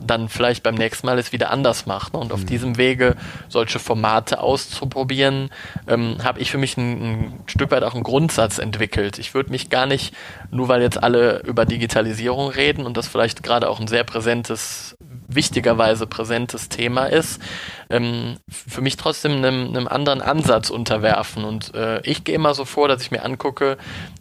dann 0.05 0.29
vielleicht 0.29 0.63
beim 0.63 0.75
nächsten 0.75 1.07
Mal 1.07 1.17
es 1.17 1.31
wieder 1.31 1.51
anders 1.51 1.85
macht. 1.85 2.13
Ne? 2.13 2.19
Und 2.19 2.33
auf 2.33 2.41
mhm. 2.41 2.45
diesem 2.47 2.77
Wege 2.77 3.15
solche 3.47 3.79
Formate 3.79 4.41
auszuprobieren, 4.41 5.49
ähm, 5.87 6.17
habe 6.23 6.39
ich 6.39 6.51
für 6.51 6.57
mich 6.57 6.77
ein, 6.77 6.91
ein, 6.91 7.39
Stück 7.47 7.71
weit 7.71 7.83
auch 7.83 7.93
einen 7.93 8.03
Grundsatz 8.03 8.57
entwickelt. 8.57 9.17
Ich 9.19 9.33
würde 9.33 9.51
mich 9.51 9.69
gar 9.69 9.85
nicht, 9.85 10.13
nur 10.51 10.67
weil 10.67 10.81
jetzt 10.81 11.01
alle 11.01 11.39
über 11.39 11.65
Digitalisierung 11.65 12.49
reden 12.49 12.85
und 12.85 12.97
das 12.97 13.07
vielleicht 13.07 13.43
gerade 13.43 13.69
auch 13.69 13.79
ein 13.79 13.87
sehr 13.87 14.03
präsentes 14.03 14.94
wichtigerweise 15.27 16.07
präsentes 16.07 16.69
Thema 16.69 17.05
ist, 17.05 17.41
ähm, 17.89 18.37
für 18.49 18.81
mich 18.81 18.97
trotzdem 18.97 19.33
einem, 19.33 19.67
einem 19.69 19.87
anderen 19.87 20.21
Ansatz 20.21 20.69
unterwerfen. 20.69 21.43
Und 21.43 21.73
äh, 21.75 22.01
ich 22.01 22.23
gehe 22.23 22.35
immer 22.35 22.53
so 22.53 22.65
vor, 22.65 22.87
dass 22.87 23.01
ich 23.01 23.11
mir 23.11 23.23
angucke, 23.23 23.77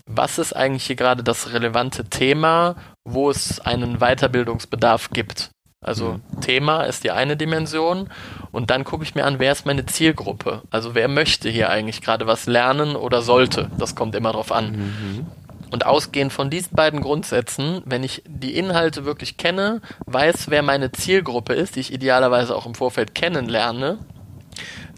was 0.07 0.39
ist 0.39 0.55
eigentlich 0.55 0.85
hier 0.85 0.97
gerade 0.97 1.23
das 1.23 1.53
relevante 1.53 2.05
Thema, 2.05 2.77
wo 3.05 3.31
es 3.31 3.61
einen 3.61 3.99
Weiterbildungsbedarf 3.99 5.11
gibt. 5.11 5.51
Also 5.85 6.15
mhm. 6.15 6.41
Thema 6.41 6.83
ist 6.85 7.05
die 7.05 7.11
eine 7.11 7.37
Dimension 7.37 8.09
und 8.53 8.71
dann 8.71 8.85
gucke 8.85 9.05
ich 9.05 9.15
mir 9.15 9.25
an, 9.25 9.39
wer 9.39 9.53
ist 9.53 9.67
meine 9.67 9.85
Zielgruppe? 9.85 10.63
Also 10.71 10.95
wer 10.95 11.09
möchte 11.09 11.51
hier 11.51 11.69
eigentlich 11.69 12.01
gerade 12.01 12.27
was 12.27 12.47
lernen 12.47 12.97
oder 12.97 13.21
sollte? 13.21 13.71
Das 13.79 13.95
kommt 13.95 14.15
immer 14.15 14.33
drauf 14.33 14.51
an. 14.51 14.73
Mhm. 14.73 15.27
Und 15.75 15.87
ausgehend 15.87 16.33
von 16.33 16.51
diesen 16.51 16.77
beiden 16.77 17.01
Grundsätzen, 17.01 17.83
wenn 17.85 18.05
ich 18.05 18.23
die 18.29 18.57
Inhalte 18.57 19.05
wirklich 19.05 19.39
kenne, 19.39 19.81
weiß, 20.07 20.49
wer 20.49 20.63
meine 20.63 20.93
Zielgruppe 20.93 21.53
ist, 21.53 21.75
die 21.75 21.81
ich 21.81 21.93
idealerweise 21.93 22.55
auch 22.55 22.65
im 22.65 22.77
Vorfeld 22.77 23.13
kennenlerne, 23.13 23.99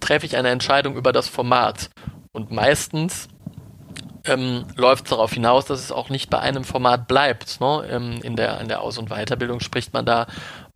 treffe 0.00 0.26
ich 0.26 0.36
eine 0.36 0.50
Entscheidung 0.50 0.94
über 0.94 1.14
das 1.14 1.28
Format. 1.28 1.88
Und 2.32 2.50
meistens 2.50 3.28
ähm, 4.26 4.66
läuft 4.76 5.06
es 5.06 5.10
darauf 5.12 5.32
hinaus, 5.32 5.64
dass 5.64 5.80
es 5.80 5.92
auch 5.92 6.10
nicht 6.10 6.28
bei 6.28 6.40
einem 6.40 6.62
Format 6.62 7.08
bleibt. 7.08 7.58
Ne? 7.58 7.88
Ähm, 7.90 8.20
in, 8.22 8.36
der, 8.36 8.60
in 8.60 8.68
der 8.68 8.82
Aus- 8.82 8.98
und 8.98 9.08
Weiterbildung 9.08 9.60
spricht 9.60 9.94
man 9.94 10.04
da 10.04 10.26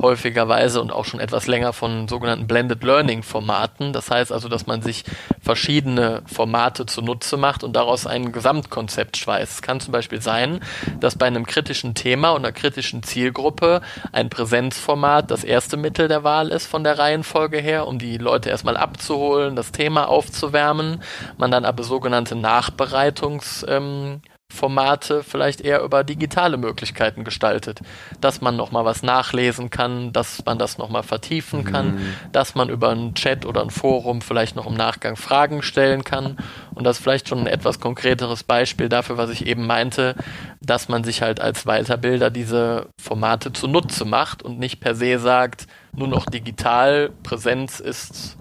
häufigerweise 0.01 0.81
und 0.81 0.93
auch 0.93 1.05
schon 1.05 1.21
etwas 1.21 1.47
länger 1.47 1.73
von 1.73 2.09
sogenannten 2.09 2.47
Blended 2.47 2.83
Learning 2.83 3.23
Formaten. 3.23 3.93
Das 3.93 4.11
heißt 4.11 4.33
also, 4.33 4.49
dass 4.49 4.67
man 4.67 4.83
sich 4.83 5.05
verschiedene 5.41 6.23
Formate 6.27 6.87
zunutze 6.87 7.37
macht 7.37 7.65
und 7.65 7.75
daraus 7.75 8.07
ein 8.07 8.33
Gesamtkonzept 8.33 9.17
schweißt. 9.17 9.53
Es 9.53 9.63
kann 9.63 9.81
zum 9.81 9.93
Beispiel 9.93 10.21
sein, 10.21 10.61
dass 11.01 11.17
bei 11.17 11.27
einem 11.27 11.47
kritischen 11.47 11.95
Thema 11.95 12.31
und 12.31 12.45
einer 12.45 12.53
kritischen 12.53 13.03
Zielgruppe 13.03 13.83
ein 14.13 14.31
Präsenzformat 14.31 15.31
das 15.31 15.45
erste 15.45 15.77
Mittel 15.77 16.09
der 16.09 16.25
Wahl 16.25 16.49
ist 16.49 16.67
von 16.67 16.85
der 16.85 16.99
Reihenfolge 16.99 17.59
her, 17.59 17.87
um 17.87 17.99
die 17.99 18.19
Leute 18.19 18.51
erstmal 18.51 18.77
abzuholen, 18.77 19.57
das 19.57 19.73
Thema 19.73 20.09
aufzuwärmen. 20.09 21.03
Man 21.37 21.51
dann 21.51 21.65
aber 21.65 21.83
sogenannte 21.83 22.37
Nachbereitungs 22.37 23.65
ähm, 23.69 24.23
Formate 24.51 25.23
vielleicht 25.23 25.61
eher 25.61 25.83
über 25.83 26.05
digitale 26.05 26.57
Möglichkeiten 26.57 27.25
gestaltet, 27.25 27.81
dass 28.21 28.41
man 28.41 28.57
noch 28.57 28.73
mal 28.73 28.85
was 28.85 29.03
nachlesen 29.03 29.71
kann, 29.71 30.13
dass 30.13 30.45
man 30.45 30.59
das 30.59 30.77
noch 30.77 30.91
mal 30.91 31.03
vertiefen 31.03 31.65
kann, 31.65 31.95
mhm. 31.95 32.15
dass 32.33 32.55
man 32.55 32.69
über 32.69 32.91
einen 32.91 33.15
Chat 33.15 33.47
oder 33.47 33.63
ein 33.63 33.71
Forum 33.71 34.21
vielleicht 34.21 34.57
noch 34.57 34.67
im 34.67 34.75
Nachgang 34.75 35.17
Fragen 35.17 35.63
stellen 35.63 36.05
kann 36.05 36.37
und 36.75 36.85
das 36.85 36.99
ist 36.99 37.03
vielleicht 37.03 37.29
schon 37.29 37.41
ein 37.41 37.47
etwas 37.47 37.81
konkreteres 37.81 38.43
Beispiel 38.43 38.89
dafür, 38.89 39.17
was 39.17 39.31
ich 39.31 39.47
eben 39.47 39.67
meinte, 39.67 40.15
dass 40.61 40.89
man 40.89 41.05
sich 41.05 41.23
halt 41.23 41.41
als 41.41 41.67
Weiterbilder 41.67 42.31
diese 42.31 42.89
Formate 43.01 43.53
zunutze 43.53 44.05
macht 44.05 44.43
und 44.43 44.59
nicht 44.59 44.81
per 44.81 44.95
se 44.95 45.19
sagt, 45.19 45.67
nur 45.95 46.09
noch 46.09 46.27
digital 46.27 47.11
Präsenz 47.23 47.81
ist 47.81 48.37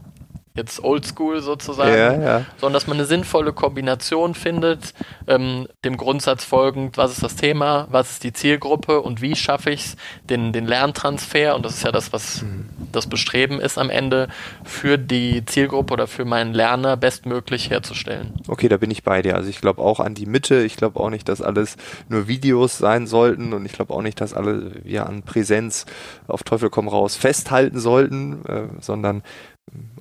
jetzt 0.59 0.83
oldschool 0.83 1.41
sozusagen, 1.41 1.91
ja, 1.91 2.13
ja. 2.13 2.45
sondern 2.57 2.73
dass 2.73 2.87
man 2.87 2.97
eine 2.97 3.05
sinnvolle 3.05 3.53
Kombination 3.53 4.35
findet, 4.35 4.93
ähm, 5.27 5.67
dem 5.85 5.97
Grundsatz 5.97 6.43
folgend, 6.43 6.97
was 6.97 7.11
ist 7.11 7.23
das 7.23 7.35
Thema, 7.35 7.87
was 7.89 8.11
ist 8.11 8.23
die 8.23 8.33
Zielgruppe 8.33 9.01
und 9.01 9.21
wie 9.21 9.35
schaffe 9.35 9.71
ich 9.71 9.85
es, 9.85 9.95
den, 10.29 10.51
den 10.53 10.67
Lerntransfer, 10.67 11.55
und 11.55 11.65
das 11.65 11.75
ist 11.75 11.83
ja 11.83 11.91
das, 11.91 12.11
was 12.13 12.41
mhm. 12.41 12.65
das 12.91 13.07
Bestreben 13.07 13.59
ist 13.59 13.77
am 13.77 13.89
Ende, 13.89 14.27
für 14.63 14.97
die 14.97 15.45
Zielgruppe 15.45 15.93
oder 15.93 16.07
für 16.07 16.25
meinen 16.25 16.53
Lerner 16.53 16.97
bestmöglich 16.97 17.69
herzustellen. 17.69 18.33
Okay, 18.47 18.67
da 18.67 18.77
bin 18.77 18.91
ich 18.91 19.03
bei 19.03 19.21
dir. 19.21 19.35
Also 19.35 19.49
ich 19.49 19.61
glaube 19.61 19.81
auch 19.81 19.99
an 19.99 20.15
die 20.15 20.25
Mitte, 20.25 20.63
ich 20.63 20.75
glaube 20.75 20.99
auch 20.99 21.09
nicht, 21.09 21.29
dass 21.29 21.41
alles 21.41 21.77
nur 22.09 22.27
Videos 22.27 22.77
sein 22.77 23.07
sollten 23.07 23.53
und 23.53 23.65
ich 23.65 23.73
glaube 23.73 23.93
auch 23.93 24.01
nicht, 24.01 24.19
dass 24.21 24.33
alle 24.33 24.71
wir 24.83 25.07
an 25.07 25.23
Präsenz 25.23 25.85
auf 26.27 26.43
Teufel 26.43 26.69
komm 26.69 26.87
raus 26.87 27.15
festhalten 27.15 27.79
sollten, 27.79 28.45
äh, 28.45 28.67
sondern 28.81 29.23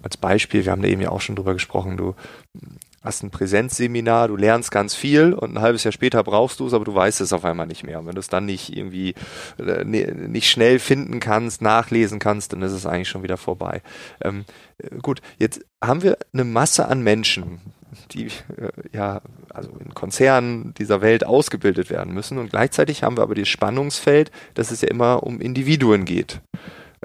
als 0.03 0.17
Beispiel, 0.17 0.65
wir 0.65 0.73
haben 0.73 0.83
da 0.83 0.89
eben 0.89 1.01
ja 1.01 1.11
auch 1.11 1.21
schon 1.21 1.37
drüber 1.37 1.55
gesprochen, 1.55 1.97
du 1.97 2.15
hast 3.03 3.23
ein 3.23 3.31
Präsenzseminar, 3.31 4.29
du 4.29 4.37
lernst 4.37 4.71
ganz 4.71 4.95
viel 4.95 5.33
und 5.33 5.55
ein 5.55 5.63
halbes 5.63 5.85
Jahr 5.85 5.93
später 5.93 6.23
brauchst 6.25 6.61
du 6.61 6.67
es, 6.67 6.75
aber 6.75 6.85
du 6.85 6.95
weißt 6.95 7.21
es 7.21 7.33
auf 7.33 7.45
einmal 7.45 7.67
nicht 7.67 7.85
mehr. 7.85 8.01
Und 8.01 8.07
wenn 8.07 8.15
du 8.15 8.21
es 8.21 8.29
dann 8.29 8.45
nicht 8.45 8.77
irgendwie 8.77 9.15
äh, 9.59 9.85
nicht 9.85 10.51
schnell 10.51 10.79
finden 10.79 11.21
kannst, 11.21 11.63
nachlesen 11.63 12.19
kannst, 12.19 12.53
dann 12.53 12.63
ist 12.63 12.73
es 12.73 12.87
eigentlich 12.87 13.09
schon 13.09 13.23
wieder 13.23 13.37
vorbei. 13.37 13.83
Ähm, 14.21 14.45
äh, 14.79 14.97
gut, 14.99 15.21
jetzt 15.39 15.65
haben 15.83 16.03
wir 16.03 16.19
eine 16.33 16.45
Masse 16.45 16.89
an 16.89 17.03
Menschen, 17.03 17.61
die 18.11 18.27
äh, 18.27 18.71
ja 18.93 19.23
also 19.55 19.71
in 19.83 19.95
Konzernen 19.95 20.75
dieser 20.75 21.01
Welt 21.01 21.25
ausgebildet 21.25 21.91
werden 21.91 22.13
müssen 22.13 22.39
und 22.39 22.51
gleichzeitig 22.51 23.03
haben 23.03 23.17
wir 23.17 23.23
aber 23.23 23.35
das 23.35 23.49
Spannungsfeld, 23.49 24.31
dass 24.55 24.71
es 24.71 24.83
ja 24.83 24.89
immer 24.89 25.23
um 25.23 25.41
Individuen 25.41 26.05
geht. 26.05 26.41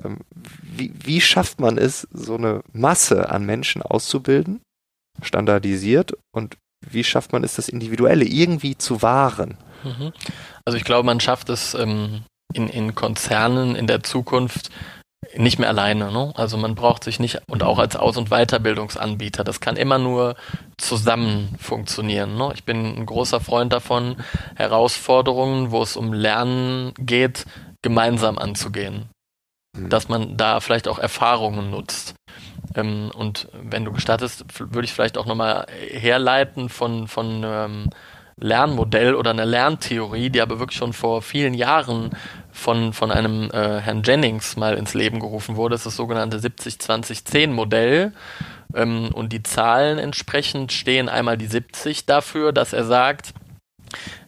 Ähm, 0.03 0.19
wie, 0.61 0.93
wie 1.03 1.21
schafft 1.21 1.59
man 1.59 1.77
es, 1.77 2.07
so 2.11 2.35
eine 2.35 2.61
Masse 2.71 3.29
an 3.29 3.45
Menschen 3.45 3.81
auszubilden, 3.81 4.61
standardisiert 5.21 6.13
und 6.31 6.57
wie 6.89 7.03
schafft 7.03 7.31
man 7.31 7.43
es, 7.43 7.55
das 7.55 7.69
Individuelle 7.69 8.25
irgendwie 8.25 8.77
zu 8.77 9.01
wahren? 9.01 9.57
Mhm. 9.83 10.13
Also 10.65 10.77
ich 10.77 10.83
glaube, 10.83 11.05
man 11.05 11.19
schafft 11.19 11.49
es 11.49 11.73
ähm, 11.73 12.23
in, 12.53 12.67
in 12.69 12.95
Konzernen 12.95 13.75
in 13.75 13.87
der 13.87 14.03
Zukunft 14.03 14.69
nicht 15.35 15.59
mehr 15.59 15.69
alleine. 15.69 16.11
Ne? 16.11 16.31
Also 16.35 16.57
man 16.57 16.75
braucht 16.75 17.03
sich 17.03 17.19
nicht, 17.19 17.41
und 17.47 17.63
auch 17.63 17.79
als 17.79 17.95
Aus- 17.95 18.17
und 18.17 18.29
Weiterbildungsanbieter, 18.29 19.43
das 19.43 19.59
kann 19.59 19.75
immer 19.75 19.97
nur 19.97 20.35
zusammen 20.77 21.55
funktionieren. 21.59 22.35
Ne? 22.35 22.51
Ich 22.53 22.63
bin 22.63 22.85
ein 22.97 23.05
großer 23.05 23.39
Freund 23.39 23.73
davon, 23.73 24.17
Herausforderungen, 24.55 25.71
wo 25.71 25.81
es 25.81 25.95
um 25.95 26.13
Lernen 26.13 26.93
geht, 26.99 27.45
gemeinsam 27.81 28.37
anzugehen. 28.37 29.09
Mhm. 29.75 29.89
Dass 29.89 30.09
man 30.09 30.37
da 30.37 30.59
vielleicht 30.59 30.87
auch 30.87 30.99
Erfahrungen 30.99 31.71
nutzt. 31.71 32.15
Ähm, 32.75 33.11
und 33.15 33.47
wenn 33.53 33.85
du 33.85 33.91
gestattest, 33.91 34.45
würde 34.59 34.85
ich 34.85 34.93
vielleicht 34.93 35.17
auch 35.17 35.25
nochmal 35.25 35.65
herleiten 35.91 36.69
von, 36.69 37.07
von 37.07 37.43
ähm, 37.45 37.89
Lernmodell 38.37 39.15
oder 39.15 39.31
einer 39.31 39.45
Lerntheorie, 39.45 40.29
die 40.29 40.41
aber 40.41 40.59
wirklich 40.59 40.77
schon 40.77 40.93
vor 40.93 41.21
vielen 41.21 41.53
Jahren 41.53 42.11
von, 42.51 42.93
von 42.93 43.11
einem 43.11 43.49
äh, 43.51 43.79
Herrn 43.79 44.03
Jennings 44.03 44.57
mal 44.57 44.77
ins 44.77 44.93
Leben 44.93 45.19
gerufen 45.19 45.55
wurde. 45.55 45.73
Das 45.73 45.81
ist 45.81 45.87
das 45.87 45.95
sogenannte 45.95 46.37
70-20-10-Modell. 46.39 48.13
Ähm, 48.75 49.09
und 49.13 49.33
die 49.33 49.43
Zahlen 49.43 49.99
entsprechend 49.99 50.71
stehen 50.71 51.09
einmal 51.09 51.37
die 51.37 51.47
70 51.47 52.05
dafür, 52.05 52.51
dass 52.53 52.73
er 52.73 52.85
sagt, 52.85 53.33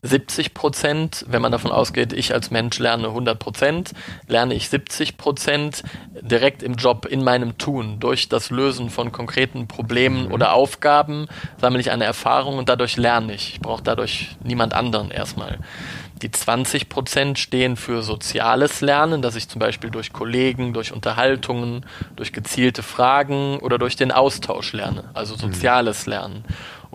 70 0.01 0.53
Prozent, 0.53 1.25
wenn 1.27 1.41
man 1.41 1.51
davon 1.51 1.71
ausgeht, 1.71 2.13
ich 2.13 2.33
als 2.33 2.51
Mensch 2.51 2.79
lerne 2.79 3.07
100 3.07 3.39
Prozent, 3.39 3.91
lerne 4.27 4.53
ich 4.53 4.69
70 4.69 5.17
Prozent 5.17 5.83
direkt 6.21 6.63
im 6.63 6.75
Job, 6.75 7.05
in 7.05 7.23
meinem 7.23 7.57
Tun. 7.57 7.99
Durch 7.99 8.29
das 8.29 8.49
Lösen 8.49 8.89
von 8.89 9.11
konkreten 9.11 9.67
Problemen 9.67 10.27
mhm. 10.27 10.31
oder 10.31 10.53
Aufgaben 10.53 11.27
sammle 11.59 11.79
ich 11.79 11.91
eine 11.91 12.05
Erfahrung 12.05 12.57
und 12.57 12.69
dadurch 12.69 12.97
lerne 12.97 13.33
ich. 13.33 13.53
Ich 13.53 13.59
brauche 13.59 13.83
dadurch 13.83 14.35
niemand 14.43 14.73
anderen 14.73 15.11
erstmal. 15.11 15.59
Die 16.21 16.31
20 16.31 16.87
Prozent 16.87 17.39
stehen 17.39 17.75
für 17.75 18.01
soziales 18.01 18.79
Lernen, 18.79 19.21
dass 19.21 19.35
ich 19.35 19.49
zum 19.49 19.59
Beispiel 19.59 19.89
durch 19.89 20.13
Kollegen, 20.13 20.73
durch 20.73 20.93
Unterhaltungen, 20.93 21.85
durch 22.15 22.31
gezielte 22.31 22.83
Fragen 22.83 23.57
oder 23.59 23.77
durch 23.77 23.97
den 23.97 24.13
Austausch 24.13 24.71
lerne, 24.71 25.09
also 25.13 25.35
mhm. 25.35 25.39
soziales 25.39 26.05
Lernen. 26.05 26.45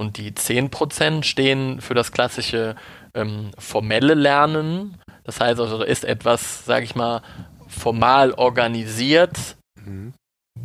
Und 0.01 0.17
die 0.17 0.33
10% 0.33 1.25
stehen 1.25 1.83
für 1.83 1.93
das 1.93 2.11
klassische 2.11 2.75
ähm, 3.13 3.51
formelle 3.59 4.15
Lernen. 4.15 4.97
Das 5.25 5.41
heißt 5.41 5.61
also, 5.61 5.83
ist 5.83 6.07
etwas, 6.07 6.65
sage 6.65 6.85
ich 6.85 6.95
mal, 6.95 7.21
formal 7.69 8.33
organisiert, 8.33 9.37
mhm 9.75 10.15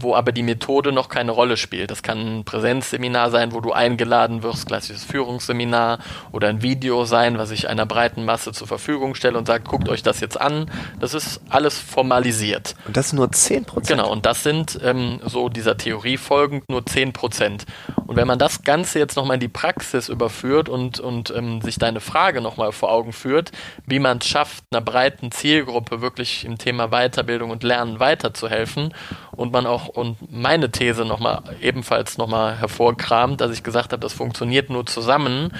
wo 0.05 0.15
aber 0.15 0.31
die 0.31 0.43
Methode 0.43 0.91
noch 0.91 1.09
keine 1.09 1.31
Rolle 1.31 1.57
spielt. 1.57 1.89
Das 1.89 2.03
kann 2.03 2.39
ein 2.39 2.45
Präsenzseminar 2.45 3.31
sein, 3.31 3.53
wo 3.53 3.59
du 3.59 3.74
eingeladen 3.74 4.43
wirst, 4.43 4.67
klassisches 4.67 5.03
Führungsseminar 5.03 5.97
oder 6.31 6.47
ein 6.47 6.62
Video 6.62 7.05
sein, 7.05 7.39
was 7.39 7.50
ich 7.50 7.67
einer 7.67 7.88
breiten 7.88 8.24
Masse 8.24 8.51
zur 8.51 8.67
Verfügung 8.67 9.15
stelle 9.15 9.38
und 9.38 9.47
sagt, 9.47 9.67
guckt 9.67 9.89
euch 9.89 10.03
das 10.03 10.19
jetzt 10.19 10.39
an. 10.39 10.69
Das 11.00 11.15
ist 11.15 11.41
alles 11.50 11.79
formalisiert. 11.79 12.75
Und 12.85 12.95
das 12.95 13.09
sind 13.09 13.17
nur 13.17 13.31
10 13.31 13.65
Prozent? 13.65 13.97
Genau, 13.97 14.12
und 14.12 14.27
das 14.27 14.43
sind 14.43 14.79
ähm, 14.83 15.19
so 15.25 15.50
dieser 15.50 15.75
Theorie 15.75 16.17
folgend 16.17 16.69
nur 16.69 16.85
10 16.85 17.12
Prozent. 17.12 17.65
Und 18.05 18.15
wenn 18.15 18.27
man 18.27 18.38
das 18.38 18.63
Ganze 18.63 19.00
jetzt 19.00 19.15
nochmal 19.15 19.35
in 19.35 19.41
die 19.41 19.47
Praxis 19.47 20.09
überführt 20.09 20.69
und, 20.69 21.00
und 21.00 21.33
ähm, 21.35 21.62
sich 21.62 21.79
deine 21.79 22.00
Frage 22.00 22.41
nochmal 22.41 22.71
vor 22.71 22.91
Augen 22.91 23.12
führt, 23.12 23.51
wie 23.88 23.97
man 23.97 24.19
es 24.19 24.27
schafft, 24.27 24.63
einer 24.71 24.81
breiten 24.81 25.31
Zielgruppe 25.31 26.01
wirklich 26.01 26.45
im 26.45 26.59
Thema 26.59 26.89
Weiterbildung 26.89 27.50
und 27.50 27.63
Lernen 27.63 28.00
weiterzuhelfen 28.00 28.93
und 29.36 29.51
man 29.51 29.65
auch 29.65 29.88
und 29.88 30.18
meine 30.32 30.72
These 30.72 31.06
nochmal 31.06 31.44
ebenfalls 31.62 32.18
nochmal 32.18 32.58
hervorkramt, 32.58 33.42
dass 33.42 33.51
ich 33.51 33.63
gesagt 33.63 33.92
habe, 33.92 34.01
das 34.01 34.13
funktioniert 34.13 34.70
nur 34.70 34.86
zusammen, 34.86 35.54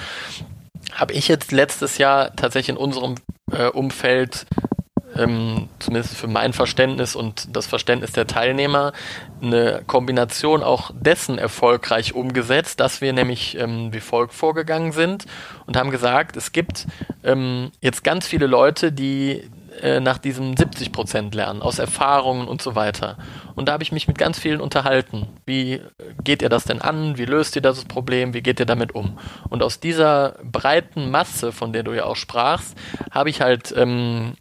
habe 0.92 1.12
ich 1.12 1.28
jetzt 1.28 1.52
letztes 1.52 1.98
Jahr 1.98 2.34
tatsächlich 2.36 2.70
in 2.70 2.76
unserem 2.76 3.16
äh, 3.52 3.66
Umfeld 3.68 4.46
ähm, 5.16 5.68
zumindest 5.78 6.16
für 6.16 6.26
mein 6.26 6.52
Verständnis 6.52 7.16
und 7.16 7.48
das 7.56 7.66
Verständnis 7.66 8.12
der 8.12 8.26
Teilnehmer, 8.26 8.92
eine 9.40 9.82
Kombination 9.86 10.62
auch 10.62 10.90
dessen 10.94 11.38
erfolgreich 11.38 12.14
umgesetzt, 12.14 12.80
dass 12.80 13.00
wir 13.00 13.12
nämlich 13.12 13.56
ähm, 13.58 13.92
wie 13.92 14.00
folgt 14.00 14.34
vorgegangen 14.34 14.92
sind 14.92 15.26
und 15.66 15.76
haben 15.76 15.90
gesagt, 15.90 16.36
es 16.36 16.52
gibt 16.52 16.86
ähm, 17.24 17.70
jetzt 17.80 18.04
ganz 18.04 18.26
viele 18.26 18.46
Leute, 18.46 18.92
die 18.92 19.48
äh, 19.82 20.00
nach 20.00 20.18
diesem 20.18 20.56
70 20.56 20.92
Prozent 20.92 21.34
lernen, 21.34 21.62
aus 21.62 21.78
Erfahrungen 21.78 22.48
und 22.48 22.62
so 22.62 22.74
weiter. 22.74 23.18
Und 23.54 23.68
da 23.68 23.72
habe 23.72 23.82
ich 23.82 23.92
mich 23.92 24.08
mit 24.08 24.18
ganz 24.18 24.38
vielen 24.38 24.60
unterhalten. 24.60 25.28
Wie 25.46 25.80
geht 26.22 26.42
ihr 26.42 26.48
das 26.48 26.64
denn 26.64 26.82
an? 26.82 27.18
Wie 27.18 27.24
löst 27.24 27.56
ihr 27.56 27.62
das 27.62 27.84
Problem? 27.84 28.34
Wie 28.34 28.42
geht 28.42 28.60
ihr 28.60 28.66
damit 28.66 28.94
um? 28.94 29.18
Und 29.48 29.62
aus 29.62 29.80
dieser 29.80 30.36
breiten 30.42 31.10
Masse, 31.10 31.52
von 31.52 31.72
der 31.72 31.82
du 31.82 31.92
ja 31.92 32.04
auch 32.04 32.16
sprachst, 32.16 32.76
habe 33.10 33.30
ich 33.30 33.40
halt 33.40 33.74
ähm, 33.76 34.34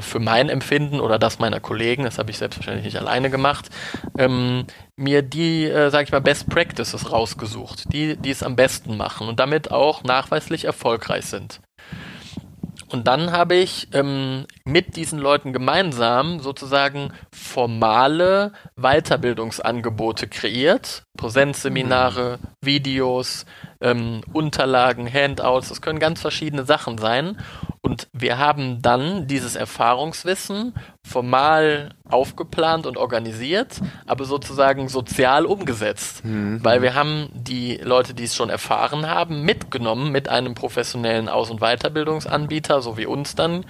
für 0.00 0.18
mein 0.18 0.48
Empfinden 0.48 1.00
oder 1.00 1.18
das 1.18 1.38
meiner 1.38 1.60
Kollegen, 1.60 2.04
das 2.04 2.18
habe 2.18 2.30
ich 2.30 2.38
selbstverständlich 2.38 2.84
nicht 2.84 2.98
alleine 2.98 3.30
gemacht, 3.30 3.70
ähm, 4.18 4.66
mir 4.96 5.22
die, 5.22 5.64
äh, 5.64 5.90
sage 5.90 6.04
ich 6.04 6.12
mal, 6.12 6.20
Best 6.20 6.50
Practices 6.50 7.10
rausgesucht, 7.10 7.92
die, 7.92 8.16
die 8.16 8.30
es 8.30 8.42
am 8.42 8.56
besten 8.56 8.96
machen 8.96 9.28
und 9.28 9.40
damit 9.40 9.70
auch 9.70 10.04
nachweislich 10.04 10.64
erfolgreich 10.64 11.24
sind. 11.26 11.60
Und 12.88 13.06
dann 13.06 13.32
habe 13.32 13.54
ich 13.54 13.88
ähm, 13.92 14.46
mit 14.70 14.96
diesen 14.96 15.18
Leuten 15.18 15.52
gemeinsam 15.52 16.40
sozusagen 16.40 17.12
formale 17.32 18.52
Weiterbildungsangebote 18.76 20.28
kreiert. 20.28 21.04
Präsenzseminare. 21.16 22.38
Videos, 22.62 23.46
ähm, 23.80 24.20
Unterlagen, 24.32 25.10
Handouts, 25.12 25.70
das 25.70 25.80
können 25.80 25.98
ganz 25.98 26.20
verschiedene 26.20 26.64
Sachen 26.64 26.98
sein. 26.98 27.38
Und 27.82 28.08
wir 28.12 28.36
haben 28.36 28.82
dann 28.82 29.26
dieses 29.26 29.56
Erfahrungswissen 29.56 30.74
formal 31.02 31.94
aufgeplant 32.06 32.84
und 32.84 32.98
organisiert, 32.98 33.80
aber 34.06 34.26
sozusagen 34.26 34.88
sozial 34.88 35.46
umgesetzt. 35.46 36.22
Mhm. 36.22 36.62
Weil 36.62 36.82
wir 36.82 36.94
haben 36.94 37.30
die 37.32 37.78
Leute, 37.78 38.12
die 38.12 38.24
es 38.24 38.36
schon 38.36 38.50
erfahren 38.50 39.08
haben, 39.08 39.42
mitgenommen 39.44 40.12
mit 40.12 40.28
einem 40.28 40.54
professionellen 40.54 41.30
Aus- 41.30 41.50
und 41.50 41.60
Weiterbildungsanbieter, 41.60 42.82
so 42.82 42.98
wie 42.98 43.06
uns 43.06 43.34
dann 43.34 43.64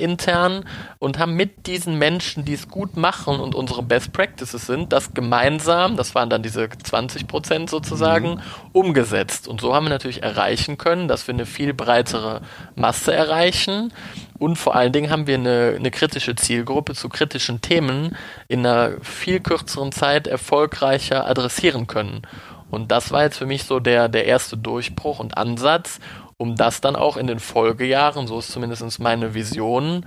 konzernintern, 0.00 0.64
und 0.98 1.18
haben 1.18 1.34
mit 1.34 1.66
diesen 1.66 1.98
Menschen, 1.98 2.44
die 2.44 2.54
es 2.54 2.68
gut 2.68 2.96
machen 2.96 3.40
und 3.40 3.54
unsere 3.54 3.82
Best 3.82 4.12
Practices 4.12 4.66
sind, 4.66 4.92
das 4.92 5.14
gemeinsam, 5.14 5.96
das 5.96 6.14
waren 6.14 6.30
dann 6.30 6.42
diese 6.42 6.68
20 6.68 7.26
Prozent 7.26 7.70
sozusagen, 7.70 8.34
mhm. 8.34 8.40
umgesetzt. 8.72 9.48
Und 9.48 9.60
so 9.60 9.74
haben 9.74 9.86
wir 9.86 9.90
natürlich 9.90 10.22
erreichen 10.22 10.78
können, 10.78 11.08
dass 11.08 11.26
wir 11.26 11.34
eine 11.34 11.46
viel 11.46 11.74
breitere 11.74 12.40
Masse 12.74 13.14
erreichen 13.14 13.92
und 14.38 14.56
vor 14.56 14.74
allen 14.74 14.92
Dingen 14.92 15.10
haben 15.10 15.26
wir 15.26 15.34
eine, 15.34 15.74
eine 15.76 15.90
kritische 15.90 16.34
Zielgruppe 16.34 16.94
zu 16.94 17.08
kritischen 17.08 17.60
Themen 17.60 18.16
in 18.48 18.64
einer 18.64 18.92
viel 19.02 19.40
kürzeren 19.40 19.92
Zeit 19.92 20.26
erfolgreicher 20.26 21.26
adressieren 21.26 21.86
können. 21.86 22.22
Und 22.70 22.92
das 22.92 23.10
war 23.10 23.24
jetzt 23.24 23.38
für 23.38 23.46
mich 23.46 23.64
so 23.64 23.80
der, 23.80 24.08
der 24.08 24.26
erste 24.26 24.56
Durchbruch 24.56 25.18
und 25.18 25.36
Ansatz, 25.36 25.98
um 26.40 26.56
das 26.56 26.80
dann 26.80 26.96
auch 26.96 27.18
in 27.18 27.26
den 27.26 27.38
Folgejahren, 27.38 28.26
so 28.26 28.38
ist 28.38 28.50
zumindest 28.50 28.98
meine 28.98 29.34
Vision, 29.34 30.06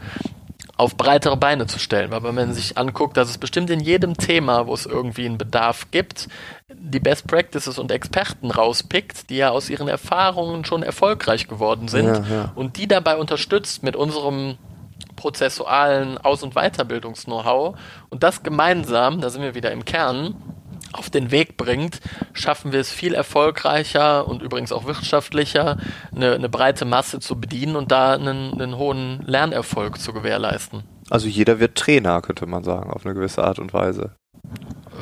auf 0.78 0.98
breitere 0.98 1.38
Beine 1.38 1.68
zu 1.68 1.78
stellen. 1.78 2.10
Weil 2.10 2.24
wenn 2.24 2.34
man 2.34 2.54
sich 2.54 2.76
anguckt, 2.76 3.18
dass 3.18 3.30
es 3.30 3.38
bestimmt 3.38 3.70
in 3.70 3.80
jedem 3.80 4.18
Thema, 4.18 4.66
wo 4.66 4.74
es 4.74 4.88
irgendwie 4.88 5.28
einen 5.28 5.38
Bedarf 5.38 5.92
gibt, 5.92 6.28
die 6.74 7.00
Best 7.00 7.28
Practices 7.28 7.78
und 7.78 7.92
Experten 7.92 8.50
rauspickt, 8.50 9.30
die 9.30 9.38
ja 9.38 9.52
aus 9.52 9.70
ihren 9.70 9.88
Erfahrungen 9.88 10.66
schon 10.66 10.82
erfolgreich 10.82 11.48
geworden 11.48 11.88
sind 11.88 12.08
ja, 12.08 12.24
ja. 12.36 12.52
und 12.56 12.78
die 12.78 12.88
dabei 12.88 13.18
unterstützt 13.18 13.84
mit 13.84 13.96
unserem 13.96 14.58
prozessualen 15.16 16.18
Aus- 16.18 16.42
und 16.42 16.56
Weiterbildungs-Know-how 16.56 17.78
und 18.10 18.24
das 18.24 18.42
gemeinsam, 18.42 19.22
da 19.22 19.30
sind 19.30 19.44
wir 19.44 19.54
wieder 19.54 19.72
im 19.72 19.86
Kern, 19.86 20.34
auf 20.94 21.10
den 21.10 21.32
Weg 21.32 21.58
bringt, 21.58 22.00
schaffen 22.34 22.72
wir 22.72 22.80
es 22.80 22.92
viel 22.92 23.14
erfolgreicher 23.14 24.28
und 24.28 24.42
übrigens 24.42 24.72
auch 24.72 24.86
wirtschaftlicher, 24.86 25.78
eine, 26.16 26.34
eine 26.34 26.50
breite 26.50 26.86
Masse 26.86 27.20
zu 27.20 27.40
bedienen 27.40 27.76
und 27.76 27.92
da 27.92 28.14
einen, 28.14 28.54
einen 28.54 28.78
hohen 28.78 29.24
Lernerfolg 29.26 30.00
zu 30.00 30.14
gewährleisten. 30.14 30.84
Also 31.10 31.28
jeder 31.28 31.60
wird 31.60 31.76
Trainer, 31.76 32.22
könnte 32.22 32.46
man 32.46 32.64
sagen, 32.64 32.92
auf 32.92 33.06
eine 33.06 33.14
gewisse 33.14 33.44
Art 33.44 33.60
und 33.60 33.74
Weise 33.74 34.16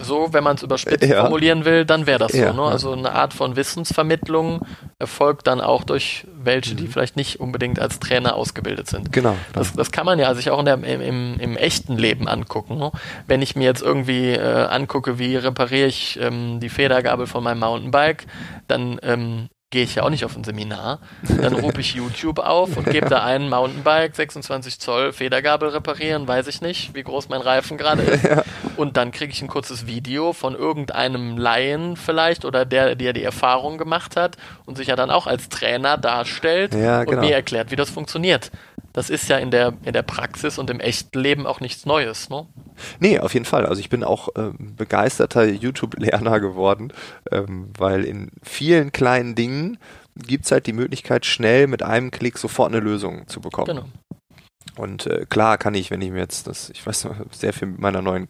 so, 0.03 0.33
wenn 0.33 0.43
man 0.43 0.55
es 0.55 0.63
überspitzt 0.63 1.07
ja. 1.07 1.21
formulieren 1.21 1.65
will, 1.65 1.85
dann 1.85 2.05
wäre 2.05 2.19
das 2.19 2.33
ja, 2.33 2.53
so. 2.53 2.61
Ne? 2.61 2.71
Also 2.71 2.91
eine 2.91 3.11
Art 3.13 3.33
von 3.33 3.55
Wissensvermittlung 3.55 4.65
erfolgt 4.99 5.47
dann 5.47 5.61
auch 5.61 5.83
durch 5.83 6.27
welche, 6.33 6.75
die 6.75 6.83
mhm. 6.83 6.91
vielleicht 6.91 7.15
nicht 7.15 7.39
unbedingt 7.39 7.79
als 7.79 7.99
Trainer 7.99 8.35
ausgebildet 8.35 8.87
sind. 8.87 9.11
Genau. 9.11 9.35
Das, 9.53 9.73
das 9.73 9.91
kann 9.91 10.05
man 10.05 10.19
ja 10.19 10.33
sich 10.33 10.49
auch 10.51 10.59
in 10.59 10.65
der, 10.65 10.75
im, 10.75 11.01
im, 11.01 11.39
im 11.39 11.57
echten 11.57 11.97
Leben 11.97 12.27
angucken. 12.27 12.77
Ne? 12.77 12.91
Wenn 13.27 13.41
ich 13.41 13.55
mir 13.55 13.65
jetzt 13.65 13.81
irgendwie 13.81 14.31
äh, 14.31 14.65
angucke, 14.65 15.19
wie 15.19 15.35
repariere 15.35 15.87
ich 15.87 16.19
ähm, 16.21 16.59
die 16.59 16.69
Federgabel 16.69 17.27
von 17.27 17.43
meinem 17.43 17.59
Mountainbike, 17.59 18.25
dann 18.67 18.99
ähm, 19.03 19.49
gehe 19.71 19.83
ich 19.83 19.95
ja 19.95 20.03
auch 20.03 20.09
nicht 20.09 20.25
auf 20.25 20.35
ein 20.35 20.43
Seminar. 20.43 20.99
Dann 21.23 21.53
rufe 21.53 21.79
ich 21.79 21.95
YouTube 21.95 22.39
auf 22.39 22.75
und 22.75 22.85
gebe 22.89 23.09
da 23.09 23.23
ein 23.23 23.49
Mountainbike, 23.49 24.15
26 24.15 24.79
Zoll, 24.79 25.13
Federgabel 25.13 25.69
reparieren, 25.69 26.27
weiß 26.27 26.47
ich 26.47 26.61
nicht, 26.61 26.93
wie 26.93 27.03
groß 27.03 27.29
mein 27.29 27.41
Reifen 27.41 27.77
gerade 27.77 28.03
ist. 28.03 28.21
Ja. 28.31 28.43
Und 28.77 28.97
dann 28.97 29.11
kriege 29.11 29.33
ich 29.33 29.41
ein 29.41 29.47
kurzes 29.47 29.87
Video 29.87 30.31
von 30.31 30.55
irgendeinem 30.55 31.37
Laien 31.37 31.97
vielleicht 31.97 32.45
oder 32.45 32.65
der, 32.65 32.95
der 32.95 33.13
die 33.13 33.23
Erfahrung 33.23 33.77
gemacht 33.77 34.15
hat 34.15 34.37
und 34.65 34.77
sich 34.77 34.87
ja 34.87 34.95
dann 34.95 35.09
auch 35.09 35.27
als 35.27 35.49
Trainer 35.49 35.97
darstellt 35.97 36.73
ja, 36.73 37.03
genau. 37.03 37.17
und 37.17 37.27
mir 37.27 37.33
erklärt, 37.33 37.71
wie 37.71 37.75
das 37.75 37.89
funktioniert. 37.89 38.51
Das 38.93 39.09
ist 39.09 39.29
ja 39.29 39.37
in 39.37 39.51
der, 39.51 39.73
in 39.83 39.93
der 39.93 40.01
Praxis 40.01 40.57
und 40.57 40.69
im 40.69 40.79
echten 40.79 41.19
Leben 41.19 41.47
auch 41.47 41.59
nichts 41.59 41.85
Neues, 41.85 42.29
ne? 42.29 42.45
Nee, 42.99 43.19
auf 43.19 43.33
jeden 43.33 43.45
Fall. 43.45 43.65
Also 43.65 43.79
ich 43.79 43.89
bin 43.89 44.03
auch 44.03 44.29
äh, 44.35 44.51
begeisterter 44.57 45.45
YouTube-Lerner 45.45 46.39
geworden, 46.39 46.93
ähm, 47.31 47.69
weil 47.77 48.03
in 48.03 48.31
vielen 48.43 48.91
kleinen 48.91 49.35
Dingen 49.35 49.77
gibt 50.15 50.45
es 50.45 50.51
halt 50.51 50.67
die 50.67 50.73
Möglichkeit, 50.73 51.25
schnell 51.25 51.67
mit 51.67 51.83
einem 51.83 52.11
Klick 52.11 52.37
sofort 52.37 52.71
eine 52.71 52.81
Lösung 52.81 53.27
zu 53.27 53.39
bekommen. 53.39 53.67
Genau. 53.67 53.85
Und 54.77 55.05
äh, 55.05 55.25
klar 55.29 55.57
kann 55.57 55.73
ich, 55.73 55.91
wenn 55.91 56.01
ich 56.01 56.11
mir 56.11 56.19
jetzt 56.19 56.47
das, 56.47 56.69
ich 56.69 56.85
weiß 56.85 57.05
noch, 57.05 57.15
sehr 57.31 57.51
viel 57.51 57.67
mit 57.67 57.79
meiner 57.79 58.01
neuen 58.01 58.29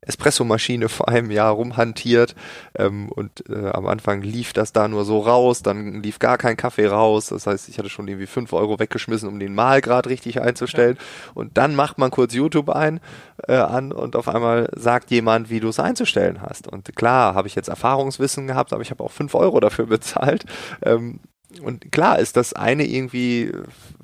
Espresso-Maschine 0.00 0.88
vor 0.88 1.08
einem 1.08 1.30
Jahr 1.30 1.52
rumhantiert 1.52 2.34
ähm, 2.76 3.08
und 3.10 3.48
äh, 3.48 3.68
am 3.68 3.86
Anfang 3.86 4.22
lief 4.22 4.52
das 4.52 4.72
da 4.72 4.88
nur 4.88 5.04
so 5.04 5.20
raus, 5.20 5.62
dann 5.62 6.02
lief 6.02 6.18
gar 6.18 6.38
kein 6.38 6.56
Kaffee 6.56 6.86
raus. 6.86 7.26
Das 7.28 7.46
heißt, 7.46 7.68
ich 7.68 7.78
hatte 7.78 7.88
schon 7.88 8.08
irgendwie 8.08 8.26
fünf 8.26 8.52
Euro 8.52 8.78
weggeschmissen, 8.78 9.28
um 9.28 9.38
den 9.38 9.54
Mahlgrad 9.54 10.06
richtig 10.08 10.40
einzustellen. 10.40 10.96
Ja. 10.98 11.32
Und 11.34 11.56
dann 11.56 11.74
macht 11.74 11.98
man 11.98 12.10
kurz 12.10 12.34
YouTube 12.34 12.70
ein 12.70 13.00
äh, 13.46 13.54
an 13.54 13.92
und 13.92 14.16
auf 14.16 14.28
einmal 14.28 14.68
sagt 14.74 15.10
jemand, 15.10 15.50
wie 15.50 15.60
du 15.60 15.68
es 15.68 15.80
einzustellen 15.80 16.40
hast. 16.42 16.68
Und 16.68 16.94
klar, 16.96 17.34
habe 17.34 17.48
ich 17.48 17.54
jetzt 17.54 17.68
Erfahrungswissen 17.68 18.46
gehabt, 18.46 18.72
aber 18.72 18.82
ich 18.82 18.90
habe 18.90 19.04
auch 19.04 19.12
fünf 19.12 19.34
Euro 19.34 19.60
dafür 19.60 19.86
bezahlt. 19.86 20.44
Ähm, 20.84 21.20
und 21.60 21.92
klar 21.92 22.18
ist 22.18 22.36
das 22.36 22.52
eine 22.52 22.84
irgendwie 22.86 23.52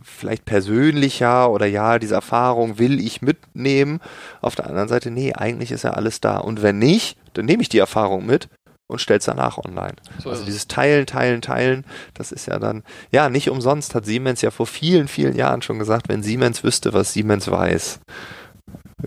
vielleicht 0.02 0.44
persönlicher 0.44 1.50
oder 1.50 1.66
ja, 1.66 1.98
diese 1.98 2.14
Erfahrung 2.14 2.78
will 2.78 3.00
ich 3.00 3.22
mitnehmen. 3.22 4.00
Auf 4.40 4.54
der 4.54 4.66
anderen 4.66 4.88
Seite, 4.88 5.10
nee, 5.10 5.32
eigentlich 5.32 5.72
ist 5.72 5.84
ja 5.84 5.90
alles 5.90 6.20
da. 6.20 6.38
Und 6.38 6.62
wenn 6.62 6.78
nicht, 6.78 7.16
dann 7.34 7.46
nehme 7.46 7.62
ich 7.62 7.68
die 7.68 7.78
Erfahrung 7.78 8.26
mit 8.26 8.48
und 8.88 9.00
stell's 9.00 9.24
danach 9.24 9.58
online. 9.58 9.94
So 10.22 10.30
also 10.30 10.44
dieses 10.44 10.68
Teilen, 10.68 11.06
Teilen, 11.06 11.40
Teilen, 11.40 11.84
das 12.14 12.32
ist 12.32 12.46
ja 12.46 12.58
dann, 12.58 12.82
ja, 13.10 13.28
nicht 13.28 13.48
umsonst 13.50 13.94
hat 13.94 14.04
Siemens 14.04 14.42
ja 14.42 14.50
vor 14.50 14.66
vielen, 14.66 15.08
vielen 15.08 15.36
Jahren 15.36 15.62
schon 15.62 15.78
gesagt, 15.78 16.08
wenn 16.08 16.22
Siemens 16.22 16.62
wüsste, 16.62 16.92
was 16.92 17.12
Siemens 17.12 17.50
weiß. 17.50 18.00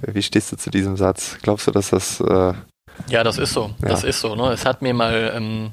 Wie 0.07 0.23
stehst 0.23 0.51
du 0.51 0.57
zu 0.57 0.69
diesem 0.69 0.97
Satz? 0.97 1.37
Glaubst 1.41 1.67
du, 1.67 1.71
dass 1.71 1.89
das 1.89 2.19
äh, 2.19 2.53
ja, 3.09 3.23
das 3.23 3.37
ist 3.37 3.53
so. 3.53 3.71
Ja. 3.81 3.89
Das 3.89 4.03
ist 4.03 4.21
so. 4.21 4.35
Ne? 4.35 4.51
Es 4.51 4.65
hat 4.65 4.81
mir 4.81 4.93
mal 4.93 5.33
ähm, 5.35 5.71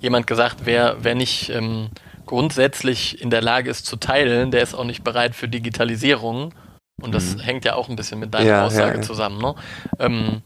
jemand 0.00 0.26
gesagt, 0.26 0.62
wer, 0.64 0.96
wer 1.00 1.14
nicht 1.14 1.50
ähm, 1.50 1.88
grundsätzlich 2.26 3.20
in 3.20 3.30
der 3.30 3.42
Lage 3.42 3.70
ist 3.70 3.86
zu 3.86 3.96
teilen, 3.96 4.50
der 4.50 4.62
ist 4.62 4.74
auch 4.74 4.84
nicht 4.84 5.04
bereit 5.04 5.34
für 5.34 5.48
Digitalisierung. 5.48 6.54
Und 7.02 7.14
das 7.14 7.36
mhm. 7.36 7.40
hängt 7.40 7.64
ja 7.64 7.74
auch 7.74 7.88
ein 7.88 7.96
bisschen 7.96 8.20
mit 8.20 8.34
deiner 8.34 8.46
ja, 8.46 8.66
Aussage 8.66 8.92
ja, 8.92 8.96
ja. 8.96 9.02
zusammen. 9.02 9.40
Ne? 9.40 9.54
Ähm, 9.98 10.42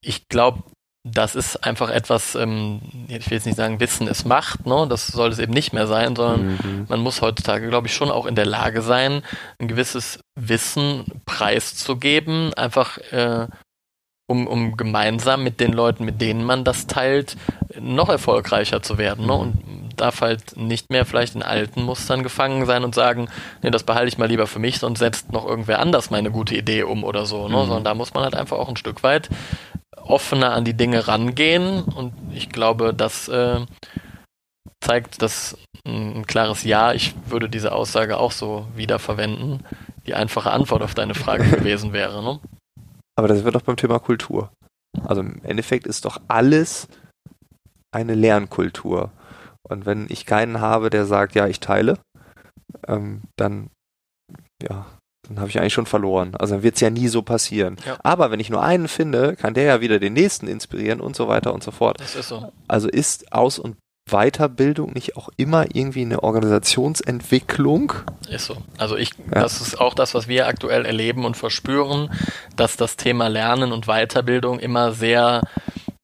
ich 0.00 0.28
glaube, 0.28 0.62
das 1.04 1.34
ist 1.34 1.64
einfach 1.64 1.90
etwas, 1.90 2.34
ähm, 2.34 2.80
ich 3.08 3.30
will 3.30 3.36
jetzt 3.36 3.46
nicht 3.46 3.56
sagen, 3.56 3.80
Wissen 3.80 4.06
ist 4.06 4.24
Macht, 4.24 4.66
ne? 4.66 4.86
das 4.88 5.06
soll 5.08 5.30
es 5.30 5.38
eben 5.38 5.52
nicht 5.52 5.72
mehr 5.72 5.86
sein, 5.86 6.14
sondern 6.14 6.46
mhm. 6.46 6.86
man 6.88 7.00
muss 7.00 7.22
heutzutage, 7.22 7.68
glaube 7.68 7.86
ich, 7.86 7.94
schon 7.94 8.10
auch 8.10 8.26
in 8.26 8.34
der 8.34 8.46
Lage 8.46 8.82
sein, 8.82 9.22
ein 9.58 9.68
gewisses 9.68 10.20
Wissen 10.38 11.04
preiszugeben, 11.24 12.52
einfach 12.54 12.98
äh, 13.12 13.46
um, 14.28 14.46
um 14.46 14.76
gemeinsam 14.76 15.42
mit 15.42 15.58
den 15.58 15.72
Leuten, 15.72 16.04
mit 16.04 16.20
denen 16.20 16.44
man 16.44 16.62
das 16.62 16.86
teilt, 16.86 17.36
noch 17.80 18.10
erfolgreicher 18.10 18.82
zu 18.82 18.98
werden. 18.98 19.26
Ne? 19.26 19.32
Und 19.32 19.67
darf 20.00 20.20
halt 20.20 20.56
nicht 20.56 20.90
mehr 20.90 21.04
vielleicht 21.04 21.34
in 21.34 21.42
alten 21.42 21.82
Mustern 21.82 22.22
gefangen 22.22 22.66
sein 22.66 22.84
und 22.84 22.94
sagen, 22.94 23.28
nee, 23.62 23.70
das 23.70 23.84
behalte 23.84 24.08
ich 24.08 24.18
mal 24.18 24.28
lieber 24.28 24.46
für 24.46 24.58
mich, 24.58 24.78
sonst 24.78 24.98
setzt 24.98 25.32
noch 25.32 25.46
irgendwer 25.46 25.80
anders 25.80 26.10
meine 26.10 26.30
gute 26.30 26.56
Idee 26.56 26.82
um 26.82 27.04
oder 27.04 27.26
so. 27.26 27.48
Ne? 27.48 27.56
Mhm. 27.56 27.66
Sondern 27.66 27.84
da 27.84 27.94
muss 27.94 28.14
man 28.14 28.24
halt 28.24 28.34
einfach 28.34 28.58
auch 28.58 28.68
ein 28.68 28.76
Stück 28.76 29.02
weit 29.02 29.28
offener 29.96 30.52
an 30.52 30.64
die 30.64 30.74
Dinge 30.74 31.06
rangehen. 31.06 31.82
Und 31.82 32.12
ich 32.32 32.48
glaube, 32.48 32.94
das 32.94 33.28
äh, 33.28 33.60
zeigt 34.80 35.22
das 35.22 35.56
ein 35.86 36.26
klares 36.26 36.64
Ja. 36.64 36.92
Ich 36.92 37.14
würde 37.26 37.48
diese 37.48 37.72
Aussage 37.72 38.18
auch 38.18 38.32
so 38.32 38.66
wiederverwenden. 38.74 39.64
Die 40.06 40.14
einfache 40.14 40.50
Antwort 40.50 40.82
auf 40.82 40.94
deine 40.94 41.14
Frage 41.14 41.44
gewesen 41.50 41.92
wäre. 41.92 42.22
Ne? 42.22 42.40
Aber 43.16 43.28
das 43.28 43.44
wird 43.44 43.54
doch 43.54 43.62
beim 43.62 43.76
Thema 43.76 43.98
Kultur. 43.98 44.50
Also 45.04 45.20
im 45.20 45.40
Endeffekt 45.44 45.86
ist 45.86 46.04
doch 46.04 46.20
alles 46.28 46.88
eine 47.92 48.14
Lernkultur. 48.14 49.10
Und 49.68 49.86
wenn 49.86 50.06
ich 50.08 50.26
keinen 50.26 50.60
habe, 50.60 50.90
der 50.90 51.06
sagt, 51.06 51.34
ja, 51.34 51.46
ich 51.46 51.60
teile, 51.60 51.98
ähm, 52.86 53.22
dann, 53.36 53.70
ja, 54.62 54.86
dann 55.28 55.40
habe 55.40 55.50
ich 55.50 55.58
eigentlich 55.58 55.74
schon 55.74 55.86
verloren. 55.86 56.34
Also 56.36 56.54
dann 56.54 56.62
wird 56.62 56.76
es 56.76 56.80
ja 56.80 56.90
nie 56.90 57.08
so 57.08 57.22
passieren. 57.22 57.76
Ja. 57.86 57.98
Aber 58.02 58.30
wenn 58.30 58.40
ich 58.40 58.50
nur 58.50 58.62
einen 58.62 58.88
finde, 58.88 59.36
kann 59.36 59.54
der 59.54 59.64
ja 59.64 59.80
wieder 59.80 59.98
den 59.98 60.14
nächsten 60.14 60.48
inspirieren 60.48 61.00
und 61.00 61.16
so 61.16 61.28
weiter 61.28 61.52
und 61.52 61.62
so 61.62 61.70
fort. 61.70 62.00
Das 62.00 62.16
ist 62.16 62.28
so. 62.28 62.52
Also 62.66 62.88
ist 62.88 63.32
Aus- 63.32 63.58
und 63.58 63.76
Weiterbildung 64.10 64.92
nicht 64.92 65.16
auch 65.16 65.28
immer 65.36 65.66
irgendwie 65.74 66.02
eine 66.02 66.22
Organisationsentwicklung? 66.22 67.92
Ist 68.28 68.46
so. 68.46 68.56
Also 68.78 68.96
ich, 68.96 69.10
ja. 69.18 69.42
das 69.42 69.60
ist 69.60 69.80
auch 69.80 69.94
das, 69.94 70.14
was 70.14 70.28
wir 70.28 70.46
aktuell 70.46 70.86
erleben 70.86 71.24
und 71.24 71.36
verspüren, 71.36 72.10
dass 72.56 72.76
das 72.76 72.96
Thema 72.96 73.28
Lernen 73.28 73.72
und 73.72 73.86
Weiterbildung 73.86 74.58
immer 74.58 74.92
sehr 74.92 75.42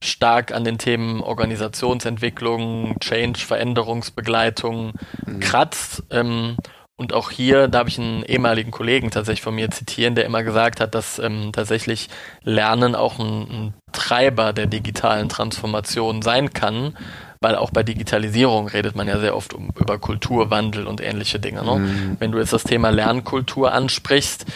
stark 0.04 0.52
an 0.52 0.64
den 0.64 0.78
Themen 0.78 1.20
Organisationsentwicklung, 1.20 2.98
Change, 3.00 3.40
Veränderungsbegleitung 3.40 4.92
mhm. 5.26 5.40
kratzt. 5.40 6.02
Ähm, 6.10 6.56
und 6.96 7.12
auch 7.12 7.30
hier, 7.30 7.66
da 7.66 7.80
habe 7.80 7.88
ich 7.88 7.98
einen 7.98 8.22
ehemaligen 8.22 8.70
Kollegen 8.70 9.10
tatsächlich 9.10 9.42
von 9.42 9.56
mir 9.56 9.68
zitieren, 9.70 10.14
der 10.14 10.26
immer 10.26 10.44
gesagt 10.44 10.80
hat, 10.80 10.94
dass 10.94 11.18
ähm, 11.18 11.50
tatsächlich 11.52 12.08
Lernen 12.42 12.94
auch 12.94 13.18
ein, 13.18 13.42
ein 13.42 13.74
Treiber 13.90 14.52
der 14.52 14.66
digitalen 14.66 15.28
Transformation 15.28 16.22
sein 16.22 16.52
kann, 16.52 16.96
weil 17.44 17.56
auch 17.56 17.70
bei 17.70 17.82
Digitalisierung 17.82 18.68
redet 18.68 18.96
man 18.96 19.06
ja 19.06 19.20
sehr 19.20 19.36
oft 19.36 19.52
um, 19.52 19.68
über 19.78 19.98
Kulturwandel 19.98 20.86
und 20.86 21.02
ähnliche 21.02 21.38
Dinge. 21.38 21.62
Ne? 21.62 21.76
Mhm. 21.76 22.16
Wenn 22.18 22.32
du 22.32 22.38
jetzt 22.38 22.54
das 22.54 22.64
Thema 22.64 22.88
Lernkultur 22.88 23.70
ansprichst, 23.70 24.46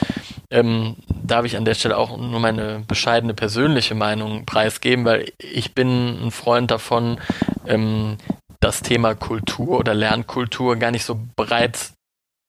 ähm, 0.50 0.96
darf 1.22 1.44
ich 1.44 1.58
an 1.58 1.66
der 1.66 1.74
Stelle 1.74 1.98
auch 1.98 2.16
nur 2.16 2.40
meine 2.40 2.82
bescheidene 2.88 3.34
persönliche 3.34 3.94
Meinung 3.94 4.46
preisgeben, 4.46 5.04
weil 5.04 5.30
ich 5.36 5.74
bin 5.74 6.18
ein 6.24 6.30
Freund 6.30 6.70
davon, 6.70 7.20
ähm, 7.66 8.16
das 8.58 8.80
Thema 8.80 9.14
Kultur 9.14 9.78
oder 9.78 9.92
Lernkultur 9.92 10.76
gar 10.76 10.90
nicht 10.90 11.04
so 11.04 11.20
breit 11.36 11.92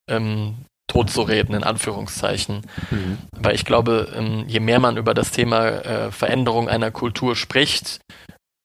ähm, 0.09 0.55
totzureden, 0.87 1.53
in 1.53 1.65
Anführungszeichen. 1.65 2.61
Mhm. 2.91 3.17
Weil 3.37 3.55
ich 3.55 3.65
glaube, 3.65 4.07
ähm, 4.15 4.45
je 4.47 4.61
mehr 4.61 4.79
man 4.79 4.95
über 4.95 5.13
das 5.13 5.31
Thema 5.31 5.67
äh, 5.67 6.11
Veränderung 6.13 6.69
einer 6.69 6.91
Kultur 6.91 7.35
spricht, 7.35 7.99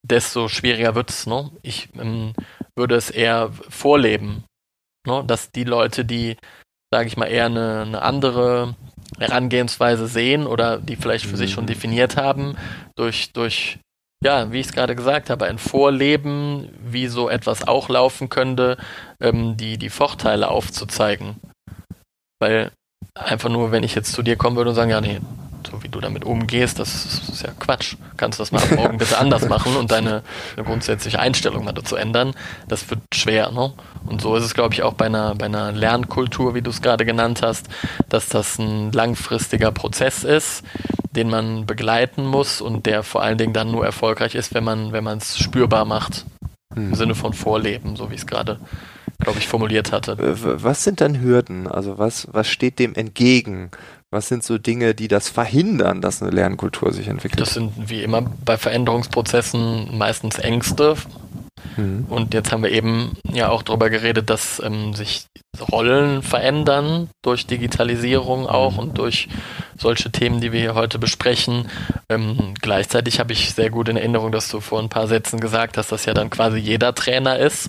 desto 0.05 0.49
schwieriger 0.49 0.95
wird 0.95 1.11
es. 1.11 1.27
Ne? 1.27 1.51
Ich 1.63 1.89
ähm, 1.99 2.35
würde 2.77 2.95
es 2.95 3.11
eher 3.11 3.51
vorleben, 3.69 4.45
ne? 5.07 5.25
dass 5.27 5.51
die 5.51 5.65
Leute, 5.65 6.05
die, 6.05 6.37
sage 6.93 7.09
ich 7.09 7.17
mal, 7.17 7.27
eher 7.27 7.47
eine, 7.47 7.83
eine, 7.83 8.03
andere 8.03 8.77
Herangehensweise 9.19 10.07
sehen 10.07 10.47
oder 10.47 10.79
die 10.79 10.97
vielleicht 10.97 11.25
für 11.25 11.33
mhm. 11.33 11.39
sich 11.39 11.53
schon 11.53 11.65
mhm. 11.65 11.69
definiert 11.69 12.17
haben, 12.17 12.57
durch, 12.97 13.33
durch 13.33 13.79
ja, 14.23 14.51
wie 14.53 14.61
ich 14.61 14.67
es 14.67 14.73
gerade 14.73 14.97
gesagt 14.97 15.29
habe, 15.29 15.45
ein 15.47 15.59
Vorleben, 15.59 16.71
wie 16.83 17.09
so 17.09 17.29
etwas 17.29 17.69
auch 17.69 17.89
laufen 17.89 18.31
könnte, 18.31 18.79
ähm, 19.21 19.57
die, 19.57 19.77
die 19.77 19.91
Vorteile 19.91 20.49
aufzuzeigen. 20.49 21.37
Weil 22.41 22.73
einfach 23.15 23.51
nur, 23.51 23.71
wenn 23.71 23.83
ich 23.83 23.95
jetzt 23.95 24.13
zu 24.13 24.23
dir 24.23 24.37
kommen 24.37 24.57
würde 24.57 24.71
und 24.71 24.77
sagen, 24.77 24.91
ja, 24.91 25.01
nee, 25.01 25.21
so 25.71 25.83
wie 25.83 25.89
du 25.89 26.01
damit 26.01 26.25
umgehst, 26.25 26.79
das 26.79 27.21
ist 27.29 27.43
ja 27.43 27.51
Quatsch. 27.59 27.97
Kannst 28.17 28.39
du 28.39 28.43
das 28.43 28.53
mal 28.53 28.63
ab 28.63 28.71
morgen 28.73 28.99
bitte 28.99 29.19
anders 29.19 29.49
machen 29.49 29.77
und 29.77 29.91
deine 29.91 30.23
grundsätzliche 30.57 31.19
Einstellung 31.19 31.65
mal 31.65 31.73
dazu 31.73 31.97
ändern? 31.97 32.35
Das 32.69 32.89
wird 32.91 33.01
schwer, 33.13 33.51
ne? 33.51 33.73
Und 34.07 34.21
so 34.21 34.37
ist 34.37 34.45
es, 34.45 34.55
glaube 34.55 34.75
ich, 34.75 34.83
auch 34.83 34.95
bei 34.95 35.07
einer, 35.07 35.35
bei 35.35 35.47
einer 35.47 35.73
Lernkultur, 35.73 36.55
wie 36.55 36.63
du 36.63 36.71
es 36.71 36.83
gerade 36.83 37.05
genannt 37.05 37.43
hast, 37.43 37.69
dass 38.09 38.29
das 38.29 38.59
ein 38.59 38.93
langfristiger 38.93 39.73
Prozess 39.73 40.25
ist, 40.25 40.63
den 41.13 41.31
man 41.31 41.67
begleiten 41.67 42.25
muss 42.27 42.61
und 42.61 42.87
der 42.87 43.03
vor 43.03 43.23
allen 43.23 43.39
Dingen 43.39 43.53
dann 43.53 43.71
nur 43.71 43.85
erfolgreich 43.85 44.35
ist, 44.35 44.55
wenn 44.55 44.65
man, 44.65 44.93
wenn 44.93 45.05
man 45.05 45.19
es 45.19 45.39
spürbar 45.39 45.85
macht. 45.85 46.27
Im 46.77 46.91
hm. 46.91 46.95
Sinne 46.95 47.15
von 47.15 47.33
Vorleben, 47.33 47.97
so 47.97 48.11
wie 48.11 48.15
ich 48.15 48.21
es 48.21 48.27
gerade 48.27 48.59
glaube 49.25 49.39
ich, 49.39 49.49
formuliert 49.49 49.93
hatte. 49.93 50.17
Was 50.19 50.85
sind 50.85 51.01
dann 51.01 51.21
Hürden? 51.21 51.67
Also 51.67 51.99
was, 51.99 52.29
was 52.33 52.49
steht 52.49 52.79
dem 52.79 52.95
entgegen? 52.95 53.71
Was 54.15 54.29
sind 54.29 54.45
so 54.45 54.59
Dinge, 54.59 54.95
die 54.95 55.09
das 55.09 55.29
verhindern, 55.29 56.01
dass 56.01 56.23
eine 56.23 56.31
Lernkultur 56.31 56.93
sich 56.93 57.09
entwickelt? 57.09 57.41
Das 57.41 57.55
sind 57.55 57.73
wie 57.91 58.01
immer 58.01 58.23
bei 58.45 58.57
Veränderungsprozessen 58.57 59.99
meistens 59.99 60.39
Ängste. 60.39 60.95
Mhm. 61.77 62.07
Und 62.09 62.33
jetzt 62.33 62.53
haben 62.53 62.63
wir 62.63 62.71
eben 62.71 63.15
ja 63.29 63.49
auch 63.49 63.65
darüber 63.65 63.91
geredet, 63.91 64.31
dass 64.31 64.63
ähm, 64.65 64.95
sich 64.95 65.25
Rollen 65.73 66.23
verändern 66.23 67.11
durch 67.23 67.49
Digitalisierung 67.49 68.47
auch 68.47 68.75
mhm. 68.75 68.79
und 68.79 68.99
durch 68.99 69.27
solche 69.77 70.13
Themen, 70.13 70.41
die 70.41 70.53
wir 70.53 70.61
hier 70.61 70.77
heute 70.77 71.01
besprechen. 71.01 71.69
Ähm, 72.09 72.55
gleichzeitig 72.63 73.19
habe 73.19 73.33
ich 73.33 73.53
sehr 73.53 73.71
gut 73.71 73.89
in 73.89 73.97
Erinnerung, 73.97 74.31
dass 74.31 74.49
du 74.49 74.61
vor 74.61 74.79
ein 74.79 74.91
paar 74.91 75.09
Sätzen 75.09 75.41
gesagt 75.41 75.77
hast, 75.77 75.91
dass 75.91 76.05
ja 76.05 76.15
dann 76.15 76.31
quasi 76.31 76.59
jeder 76.59 76.95
Trainer 76.95 77.41
ist 77.41 77.69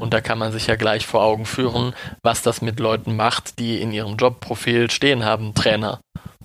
Und 0.00 0.14
da 0.14 0.20
kann 0.20 0.38
man 0.38 0.52
sich 0.52 0.66
ja 0.66 0.76
gleich 0.76 1.06
vor 1.06 1.22
Augen 1.22 1.44
führen, 1.44 1.94
was 2.22 2.42
das 2.42 2.62
mit 2.62 2.80
Leuten 2.80 3.16
macht, 3.16 3.58
die 3.58 3.80
in 3.80 3.92
ihrem 3.92 4.16
Jobprofil 4.16 4.90
stehen 4.90 5.24
haben, 5.24 5.54
Trainer. 5.54 6.00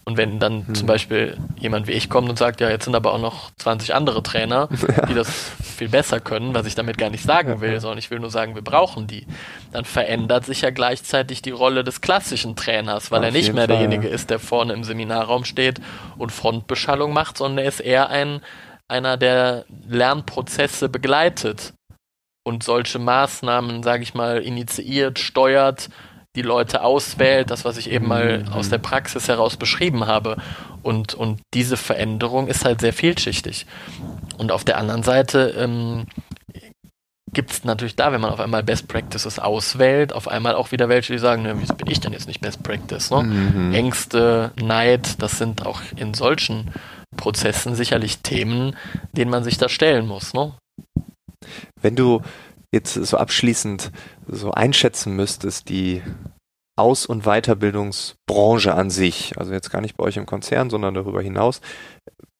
Und 0.07 0.17
wenn 0.17 0.37
dann 0.37 0.67
hm. 0.67 0.75
zum 0.75 0.85
Beispiel 0.85 1.35
jemand 1.57 1.87
wie 1.87 1.93
ich 1.93 2.11
kommt 2.11 2.29
und 2.29 2.37
sagt, 2.37 2.61
ja, 2.61 2.69
jetzt 2.69 2.85
sind 2.85 2.95
aber 2.95 3.11
auch 3.11 3.19
noch 3.19 3.49
20 3.57 3.95
andere 3.95 4.21
Trainer, 4.21 4.69
ja. 4.71 5.05
die 5.09 5.15
das 5.15 5.29
viel 5.59 5.89
besser 5.89 6.19
können, 6.19 6.53
was 6.53 6.67
ich 6.67 6.75
damit 6.75 6.99
gar 6.99 7.09
nicht 7.09 7.23
sagen 7.23 7.59
will, 7.59 7.79
sondern 7.79 7.97
ich 7.97 8.11
will 8.11 8.19
nur 8.19 8.29
sagen, 8.29 8.53
wir 8.53 8.61
brauchen 8.61 9.07
die, 9.07 9.25
dann 9.71 9.83
verändert 9.83 10.45
sich 10.45 10.61
ja 10.61 10.69
gleichzeitig 10.69 11.41
die 11.41 11.49
Rolle 11.49 11.83
des 11.83 12.01
klassischen 12.01 12.55
Trainers, 12.55 13.09
weil 13.09 13.21
Auf 13.21 13.25
er 13.25 13.31
nicht 13.31 13.51
mehr 13.53 13.67
Fall, 13.67 13.79
derjenige 13.79 14.07
ist, 14.07 14.29
der 14.29 14.37
vorne 14.37 14.73
im 14.73 14.83
Seminarraum 14.83 15.43
steht 15.43 15.81
und 16.19 16.31
Frontbeschallung 16.31 17.11
macht, 17.11 17.39
sondern 17.39 17.65
er 17.65 17.69
ist 17.69 17.79
eher 17.79 18.09
ein, 18.09 18.41
einer, 18.87 19.17
der 19.17 19.65
Lernprozesse 19.87 20.87
begleitet 20.87 21.73
und 22.45 22.63
solche 22.63 22.99
Maßnahmen, 22.99 23.83
sage 23.83 24.03
ich 24.03 24.13
mal, 24.13 24.41
initiiert, 24.41 25.19
steuert 25.19 25.89
die 26.35 26.41
Leute 26.41 26.83
auswählt, 26.83 27.49
das, 27.49 27.65
was 27.65 27.77
ich 27.77 27.89
eben 27.89 28.07
mal 28.07 28.39
mhm. 28.39 28.53
aus 28.53 28.69
der 28.69 28.77
Praxis 28.77 29.27
heraus 29.27 29.57
beschrieben 29.57 30.05
habe. 30.05 30.37
Und, 30.83 31.15
und 31.15 31.41
diese 31.53 31.77
Veränderung 31.77 32.47
ist 32.47 32.65
halt 32.65 32.81
sehr 32.81 32.93
vielschichtig. 32.93 33.65
Und 34.37 34.51
auf 34.51 34.63
der 34.63 34.77
anderen 34.77 35.01
Seite 35.01 35.55
ähm, 35.57 36.05
gibt 37.33 37.51
es 37.51 37.63
natürlich 37.63 37.95
da, 37.95 38.11
wenn 38.11 38.21
man 38.21 38.31
auf 38.31 38.39
einmal 38.39 38.63
Best 38.63 38.87
Practices 38.87 39.39
auswählt, 39.39 40.13
auf 40.13 40.27
einmal 40.27 40.55
auch 40.55 40.71
wieder 40.71 40.87
welche, 40.87 41.13
die 41.13 41.19
sagen, 41.19 41.43
ne, 41.43 41.55
wieso 41.57 41.73
bin 41.73 41.89
ich 41.89 41.99
denn 41.99 42.13
jetzt 42.13 42.27
nicht 42.27 42.41
Best 42.41 42.61
Practice? 42.61 43.09
Ne? 43.09 43.23
Mhm. 43.23 43.73
Ängste, 43.73 44.51
Neid, 44.61 45.21
das 45.21 45.37
sind 45.39 45.65
auch 45.65 45.81
in 45.95 46.13
solchen 46.13 46.71
Prozessen 47.17 47.75
sicherlich 47.75 48.19
Themen, 48.19 48.75
denen 49.13 49.31
man 49.31 49.43
sich 49.43 49.57
da 49.57 49.69
stellen 49.69 50.05
muss. 50.05 50.33
Ne? 50.33 50.53
Wenn 51.81 51.95
du 51.95 52.21
jetzt 52.71 52.93
so 52.93 53.17
abschließend 53.17 53.91
so 54.27 54.51
einschätzen 54.51 55.15
müsstest, 55.15 55.69
die 55.69 56.01
Aus- 56.77 57.05
und 57.05 57.23
Weiterbildungsbranche 57.23 58.73
an 58.73 58.89
sich, 58.89 59.37
also 59.37 59.53
jetzt 59.53 59.69
gar 59.69 59.81
nicht 59.81 59.95
bei 59.95 60.03
euch 60.03 60.17
im 60.17 60.25
Konzern, 60.25 60.69
sondern 60.69 60.93
darüber 60.93 61.21
hinaus, 61.21 61.61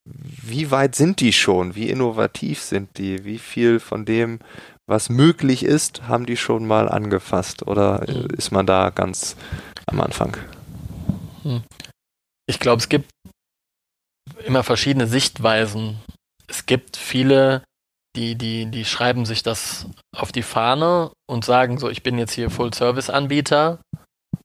wie 0.04 0.70
weit 0.70 0.94
sind 0.94 1.20
die 1.20 1.32
schon? 1.32 1.74
Wie 1.74 1.88
innovativ 1.88 2.60
sind 2.60 2.98
die? 2.98 3.24
Wie 3.24 3.38
viel 3.38 3.80
von 3.80 4.04
dem, 4.04 4.38
was 4.86 5.08
möglich 5.08 5.64
ist, 5.64 6.06
haben 6.06 6.26
die 6.26 6.36
schon 6.36 6.66
mal 6.66 6.88
angefasst? 6.88 7.66
Oder 7.66 8.04
hm. 8.06 8.28
ist 8.36 8.52
man 8.52 8.66
da 8.66 8.90
ganz 8.90 9.36
am 9.86 10.00
Anfang? 10.00 10.36
Hm. 11.42 11.62
Ich 12.46 12.60
glaube, 12.60 12.80
es 12.80 12.88
gibt 12.88 13.10
immer 14.44 14.62
verschiedene 14.62 15.06
Sichtweisen. 15.08 15.98
Es 16.46 16.66
gibt 16.66 16.96
viele 16.96 17.64
die, 18.16 18.34
die, 18.34 18.66
die 18.66 18.84
schreiben 18.84 19.26
sich 19.26 19.42
das 19.42 19.86
auf 20.16 20.32
die 20.32 20.42
Fahne 20.42 21.12
und 21.26 21.44
sagen 21.44 21.78
so, 21.78 21.88
ich 21.88 22.02
bin 22.02 22.18
jetzt 22.18 22.32
hier 22.32 22.50
Full-Service-Anbieter 22.50 23.78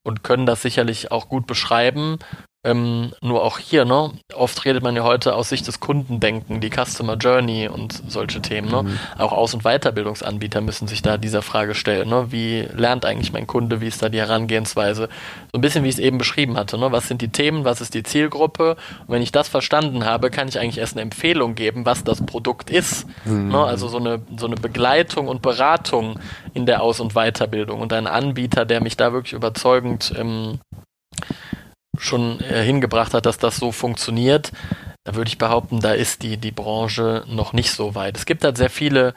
und 0.03 0.23
können 0.23 0.45
das 0.45 0.61
sicherlich 0.61 1.11
auch 1.11 1.29
gut 1.29 1.47
beschreiben. 1.47 2.19
Ähm, 2.63 3.11
nur 3.21 3.43
auch 3.43 3.57
hier, 3.57 3.85
ne? 3.85 4.11
Oft 4.35 4.65
redet 4.65 4.83
man 4.83 4.95
ja 4.95 5.03
heute 5.03 5.33
aus 5.33 5.49
Sicht 5.49 5.67
des 5.67 5.79
Kundendenken, 5.79 6.61
die 6.61 6.69
Customer 6.69 7.15
Journey 7.15 7.67
und 7.67 8.03
solche 8.07 8.39
Themen, 8.39 8.69
ne? 8.69 8.83
Mhm. 8.83 8.99
Auch 9.17 9.31
Aus- 9.31 9.55
und 9.55 9.63
Weiterbildungsanbieter 9.63 10.61
müssen 10.61 10.87
sich 10.87 11.01
da 11.01 11.17
dieser 11.17 11.41
Frage 11.41 11.73
stellen, 11.73 12.09
ne? 12.09 12.27
Wie 12.31 12.67
lernt 12.75 13.03
eigentlich 13.03 13.33
mein 13.33 13.47
Kunde? 13.47 13.81
Wie 13.81 13.87
ist 13.87 14.03
da 14.03 14.09
die 14.09 14.19
Herangehensweise? 14.19 15.09
So 15.51 15.57
ein 15.57 15.61
bisschen, 15.61 15.83
wie 15.83 15.89
ich 15.89 15.95
es 15.95 15.99
eben 15.99 16.19
beschrieben 16.19 16.55
hatte, 16.55 16.77
ne? 16.77 16.91
Was 16.91 17.07
sind 17.07 17.23
die 17.23 17.29
Themen? 17.29 17.65
Was 17.65 17.81
ist 17.81 17.95
die 17.95 18.03
Zielgruppe? 18.03 18.77
Und 19.07 19.15
wenn 19.15 19.23
ich 19.23 19.31
das 19.31 19.47
verstanden 19.47 20.05
habe, 20.05 20.29
kann 20.29 20.47
ich 20.47 20.59
eigentlich 20.59 20.77
erst 20.77 20.93
eine 20.93 21.01
Empfehlung 21.01 21.55
geben, 21.55 21.87
was 21.87 22.03
das 22.03 22.23
Produkt 22.23 22.69
ist. 22.69 23.07
Mhm. 23.25 23.47
Ne? 23.49 23.57
Also 23.57 23.87
so 23.87 23.97
eine, 23.97 24.21
so 24.37 24.45
eine 24.45 24.55
Begleitung 24.55 25.27
und 25.27 25.41
Beratung 25.41 26.19
in 26.53 26.67
der 26.67 26.83
Aus- 26.83 26.99
und 26.99 27.13
Weiterbildung 27.13 27.81
und 27.81 27.91
ein 27.91 28.05
Anbieter, 28.05 28.65
der 28.65 28.81
mich 28.81 28.97
da 28.97 29.13
wirklich 29.13 29.33
überzeugend 29.33 30.13
ähm, 30.15 30.59
schon 32.01 32.39
äh, 32.41 32.63
hingebracht 32.63 33.13
hat, 33.13 33.25
dass 33.25 33.37
das 33.37 33.57
so 33.57 33.71
funktioniert, 33.71 34.51
da 35.03 35.15
würde 35.15 35.29
ich 35.29 35.37
behaupten, 35.37 35.79
da 35.79 35.93
ist 35.93 36.21
die, 36.23 36.37
die 36.37 36.51
Branche 36.51 37.23
noch 37.27 37.53
nicht 37.53 37.71
so 37.71 37.95
weit. 37.95 38.17
Es 38.17 38.25
gibt 38.25 38.43
halt 38.43 38.57
sehr 38.57 38.69
viele 38.69 39.13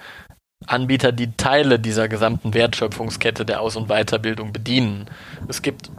Anbieter, 0.66 1.12
die 1.12 1.32
Teile 1.36 1.78
dieser 1.78 2.08
gesamten 2.08 2.54
Wertschöpfungskette 2.54 3.44
der 3.44 3.60
Aus- 3.60 3.76
und 3.76 3.88
Weiterbildung 3.88 4.52
bedienen. 4.52 5.10
Es 5.48 5.60
gibt 5.60 5.90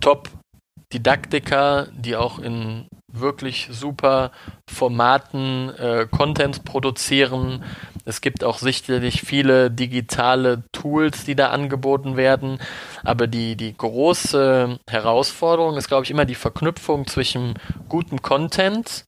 Top-Didaktiker, 0.00 1.88
die 1.92 2.14
auch 2.14 2.38
in 2.38 2.86
wirklich 3.12 3.68
super 3.70 4.30
Formaten 4.68 5.70
äh, 5.78 6.06
Content 6.10 6.64
produzieren. 6.64 7.64
Es 8.04 8.20
gibt 8.20 8.44
auch 8.44 8.58
sicherlich 8.58 9.22
viele 9.22 9.70
digitale 9.70 10.64
Tools, 10.72 11.24
die 11.24 11.34
da 11.34 11.50
angeboten 11.50 12.16
werden. 12.16 12.58
Aber 13.02 13.26
die, 13.26 13.56
die 13.56 13.76
große 13.76 14.78
Herausforderung 14.88 15.76
ist, 15.76 15.88
glaube 15.88 16.04
ich, 16.04 16.10
immer 16.10 16.24
die 16.24 16.34
Verknüpfung 16.34 17.06
zwischen 17.06 17.54
gutem 17.88 18.22
Content 18.22 19.04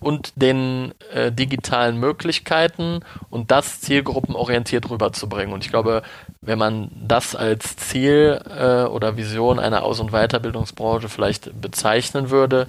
und 0.00 0.32
den 0.36 0.94
äh, 1.12 1.30
digitalen 1.30 1.98
Möglichkeiten 1.98 3.00
und 3.28 3.50
das 3.50 3.80
zielgruppenorientiert 3.80 4.88
rüberzubringen. 4.88 5.52
Und 5.52 5.64
ich 5.64 5.70
glaube, 5.70 6.02
wenn 6.40 6.58
man 6.58 6.90
das 7.06 7.36
als 7.36 7.76
Ziel 7.76 8.40
äh, 8.48 8.84
oder 8.84 9.16
Vision 9.16 9.58
einer 9.58 9.82
Aus- 9.82 10.00
und 10.00 10.12
Weiterbildungsbranche 10.12 11.08
vielleicht 11.08 11.60
bezeichnen 11.60 12.30
würde, 12.30 12.66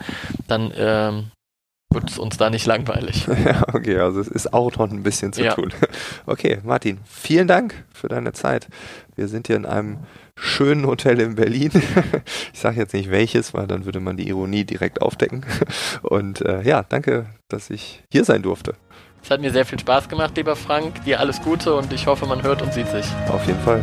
dann 0.47 0.71
äh, 0.71 1.23
wird 1.91 2.09
es 2.09 2.17
uns 2.17 2.37
da 2.37 2.49
nicht 2.49 2.65
langweilig. 2.65 3.27
Ja, 3.45 3.63
okay, 3.73 3.97
also 3.97 4.19
es 4.19 4.27
ist 4.27 4.53
auch 4.53 4.75
noch 4.77 4.91
ein 4.91 5.03
bisschen 5.03 5.33
zu 5.33 5.43
ja. 5.43 5.53
tun. 5.53 5.73
Okay, 6.25 6.59
Martin, 6.63 6.99
vielen 7.05 7.47
Dank 7.47 7.83
für 7.91 8.07
deine 8.07 8.33
Zeit. 8.33 8.67
Wir 9.15 9.27
sind 9.27 9.47
hier 9.47 9.55
in 9.55 9.65
einem 9.65 9.99
schönen 10.35 10.85
Hotel 10.85 11.19
in 11.19 11.35
Berlin. 11.35 11.71
Ich 12.53 12.59
sage 12.59 12.77
jetzt 12.77 12.93
nicht 12.93 13.09
welches, 13.09 13.53
weil 13.53 13.65
dann 13.65 13.85
würde 13.85 13.99
man 13.99 14.17
die 14.17 14.27
Ironie 14.27 14.63
direkt 14.63 15.01
aufdecken. 15.01 15.45
Und 16.03 16.41
äh, 16.41 16.61
ja, 16.61 16.83
danke, 16.87 17.25
dass 17.47 17.69
ich 17.69 18.03
hier 18.11 18.23
sein 18.23 18.43
durfte. 18.43 18.75
Es 19.23 19.31
hat 19.31 19.41
mir 19.41 19.51
sehr 19.51 19.65
viel 19.65 19.79
Spaß 19.79 20.09
gemacht, 20.09 20.35
lieber 20.37 20.55
Frank. 20.55 21.03
Dir 21.05 21.19
alles 21.19 21.41
Gute 21.41 21.73
und 21.73 21.91
ich 21.93 22.07
hoffe, 22.07 22.25
man 22.25 22.43
hört 22.43 22.61
und 22.61 22.73
sieht 22.73 22.87
sich. 22.89 23.05
Auf 23.29 23.45
jeden 23.47 23.59
Fall. 23.61 23.81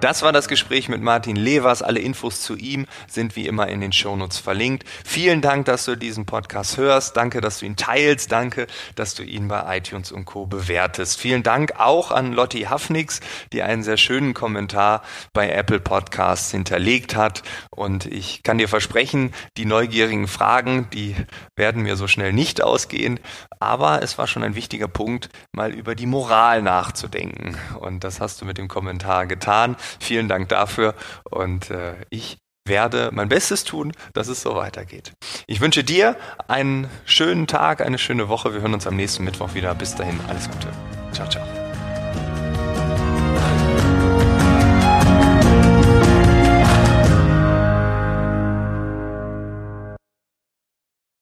Das 0.00 0.22
war 0.22 0.32
das 0.32 0.48
Gespräch 0.48 0.88
mit 0.88 1.02
Martin 1.02 1.36
Levers. 1.36 1.82
Alle 1.82 2.00
Infos 2.00 2.40
zu 2.40 2.56
ihm 2.56 2.86
sind 3.06 3.36
wie 3.36 3.46
immer 3.46 3.68
in 3.68 3.82
den 3.82 3.92
Shownotes 3.92 4.38
verlinkt. 4.38 4.88
Vielen 5.04 5.42
Dank, 5.42 5.66
dass 5.66 5.84
du 5.84 5.94
diesen 5.94 6.24
Podcast 6.24 6.78
hörst. 6.78 7.18
Danke, 7.18 7.42
dass 7.42 7.58
du 7.58 7.66
ihn 7.66 7.76
teilst. 7.76 8.32
Danke, 8.32 8.66
dass 8.94 9.14
du 9.14 9.22
ihn 9.22 9.48
bei 9.48 9.76
iTunes 9.76 10.10
und 10.10 10.24
Co. 10.24 10.46
bewertest. 10.46 11.20
Vielen 11.20 11.42
Dank 11.42 11.78
auch 11.78 12.12
an 12.12 12.32
Lotti 12.32 12.62
Hafnix, 12.62 13.20
die 13.52 13.62
einen 13.62 13.82
sehr 13.82 13.98
schönen 13.98 14.32
Kommentar 14.32 15.02
bei 15.34 15.50
Apple 15.50 15.80
Podcasts 15.80 16.50
hinterlegt 16.50 17.14
hat. 17.14 17.42
Und 17.70 18.06
ich 18.06 18.42
kann 18.42 18.56
dir 18.56 18.68
versprechen, 18.68 19.34
die 19.58 19.66
neugierigen 19.66 20.28
Fragen, 20.28 20.88
die 20.94 21.14
werden 21.56 21.82
mir 21.82 21.96
so 21.96 22.06
schnell 22.06 22.32
nicht 22.32 22.62
ausgehen. 22.62 23.20
Aber 23.58 24.02
es 24.02 24.16
war 24.16 24.26
schon 24.26 24.44
ein 24.44 24.54
wichtiger 24.54 24.88
Punkt, 24.88 25.28
mal 25.52 25.74
über 25.74 25.94
die 25.94 26.06
Moral 26.06 26.62
nachzudenken. 26.62 27.58
Und 27.78 28.02
das 28.02 28.18
hast 28.18 28.40
du 28.40 28.46
mit 28.46 28.56
dem 28.56 28.68
Kommentar 28.68 29.26
getan. 29.26 29.76
Vielen 29.98 30.28
Dank 30.28 30.48
dafür 30.48 30.94
und 31.24 31.70
äh, 31.70 31.94
ich 32.10 32.38
werde 32.66 33.10
mein 33.12 33.28
Bestes 33.28 33.64
tun, 33.64 33.92
dass 34.12 34.28
es 34.28 34.42
so 34.42 34.54
weitergeht. 34.54 35.12
Ich 35.46 35.60
wünsche 35.60 35.82
dir 35.82 36.16
einen 36.46 36.88
schönen 37.04 37.46
Tag, 37.46 37.80
eine 37.80 37.98
schöne 37.98 38.28
Woche. 38.28 38.54
Wir 38.54 38.60
hören 38.60 38.74
uns 38.74 38.86
am 38.86 38.96
nächsten 38.96 39.24
Mittwoch 39.24 39.54
wieder. 39.54 39.74
Bis 39.74 39.94
dahin, 39.94 40.20
alles 40.28 40.48
Gute. 40.48 40.68
Ciao, 41.12 41.28
ciao. 41.28 41.59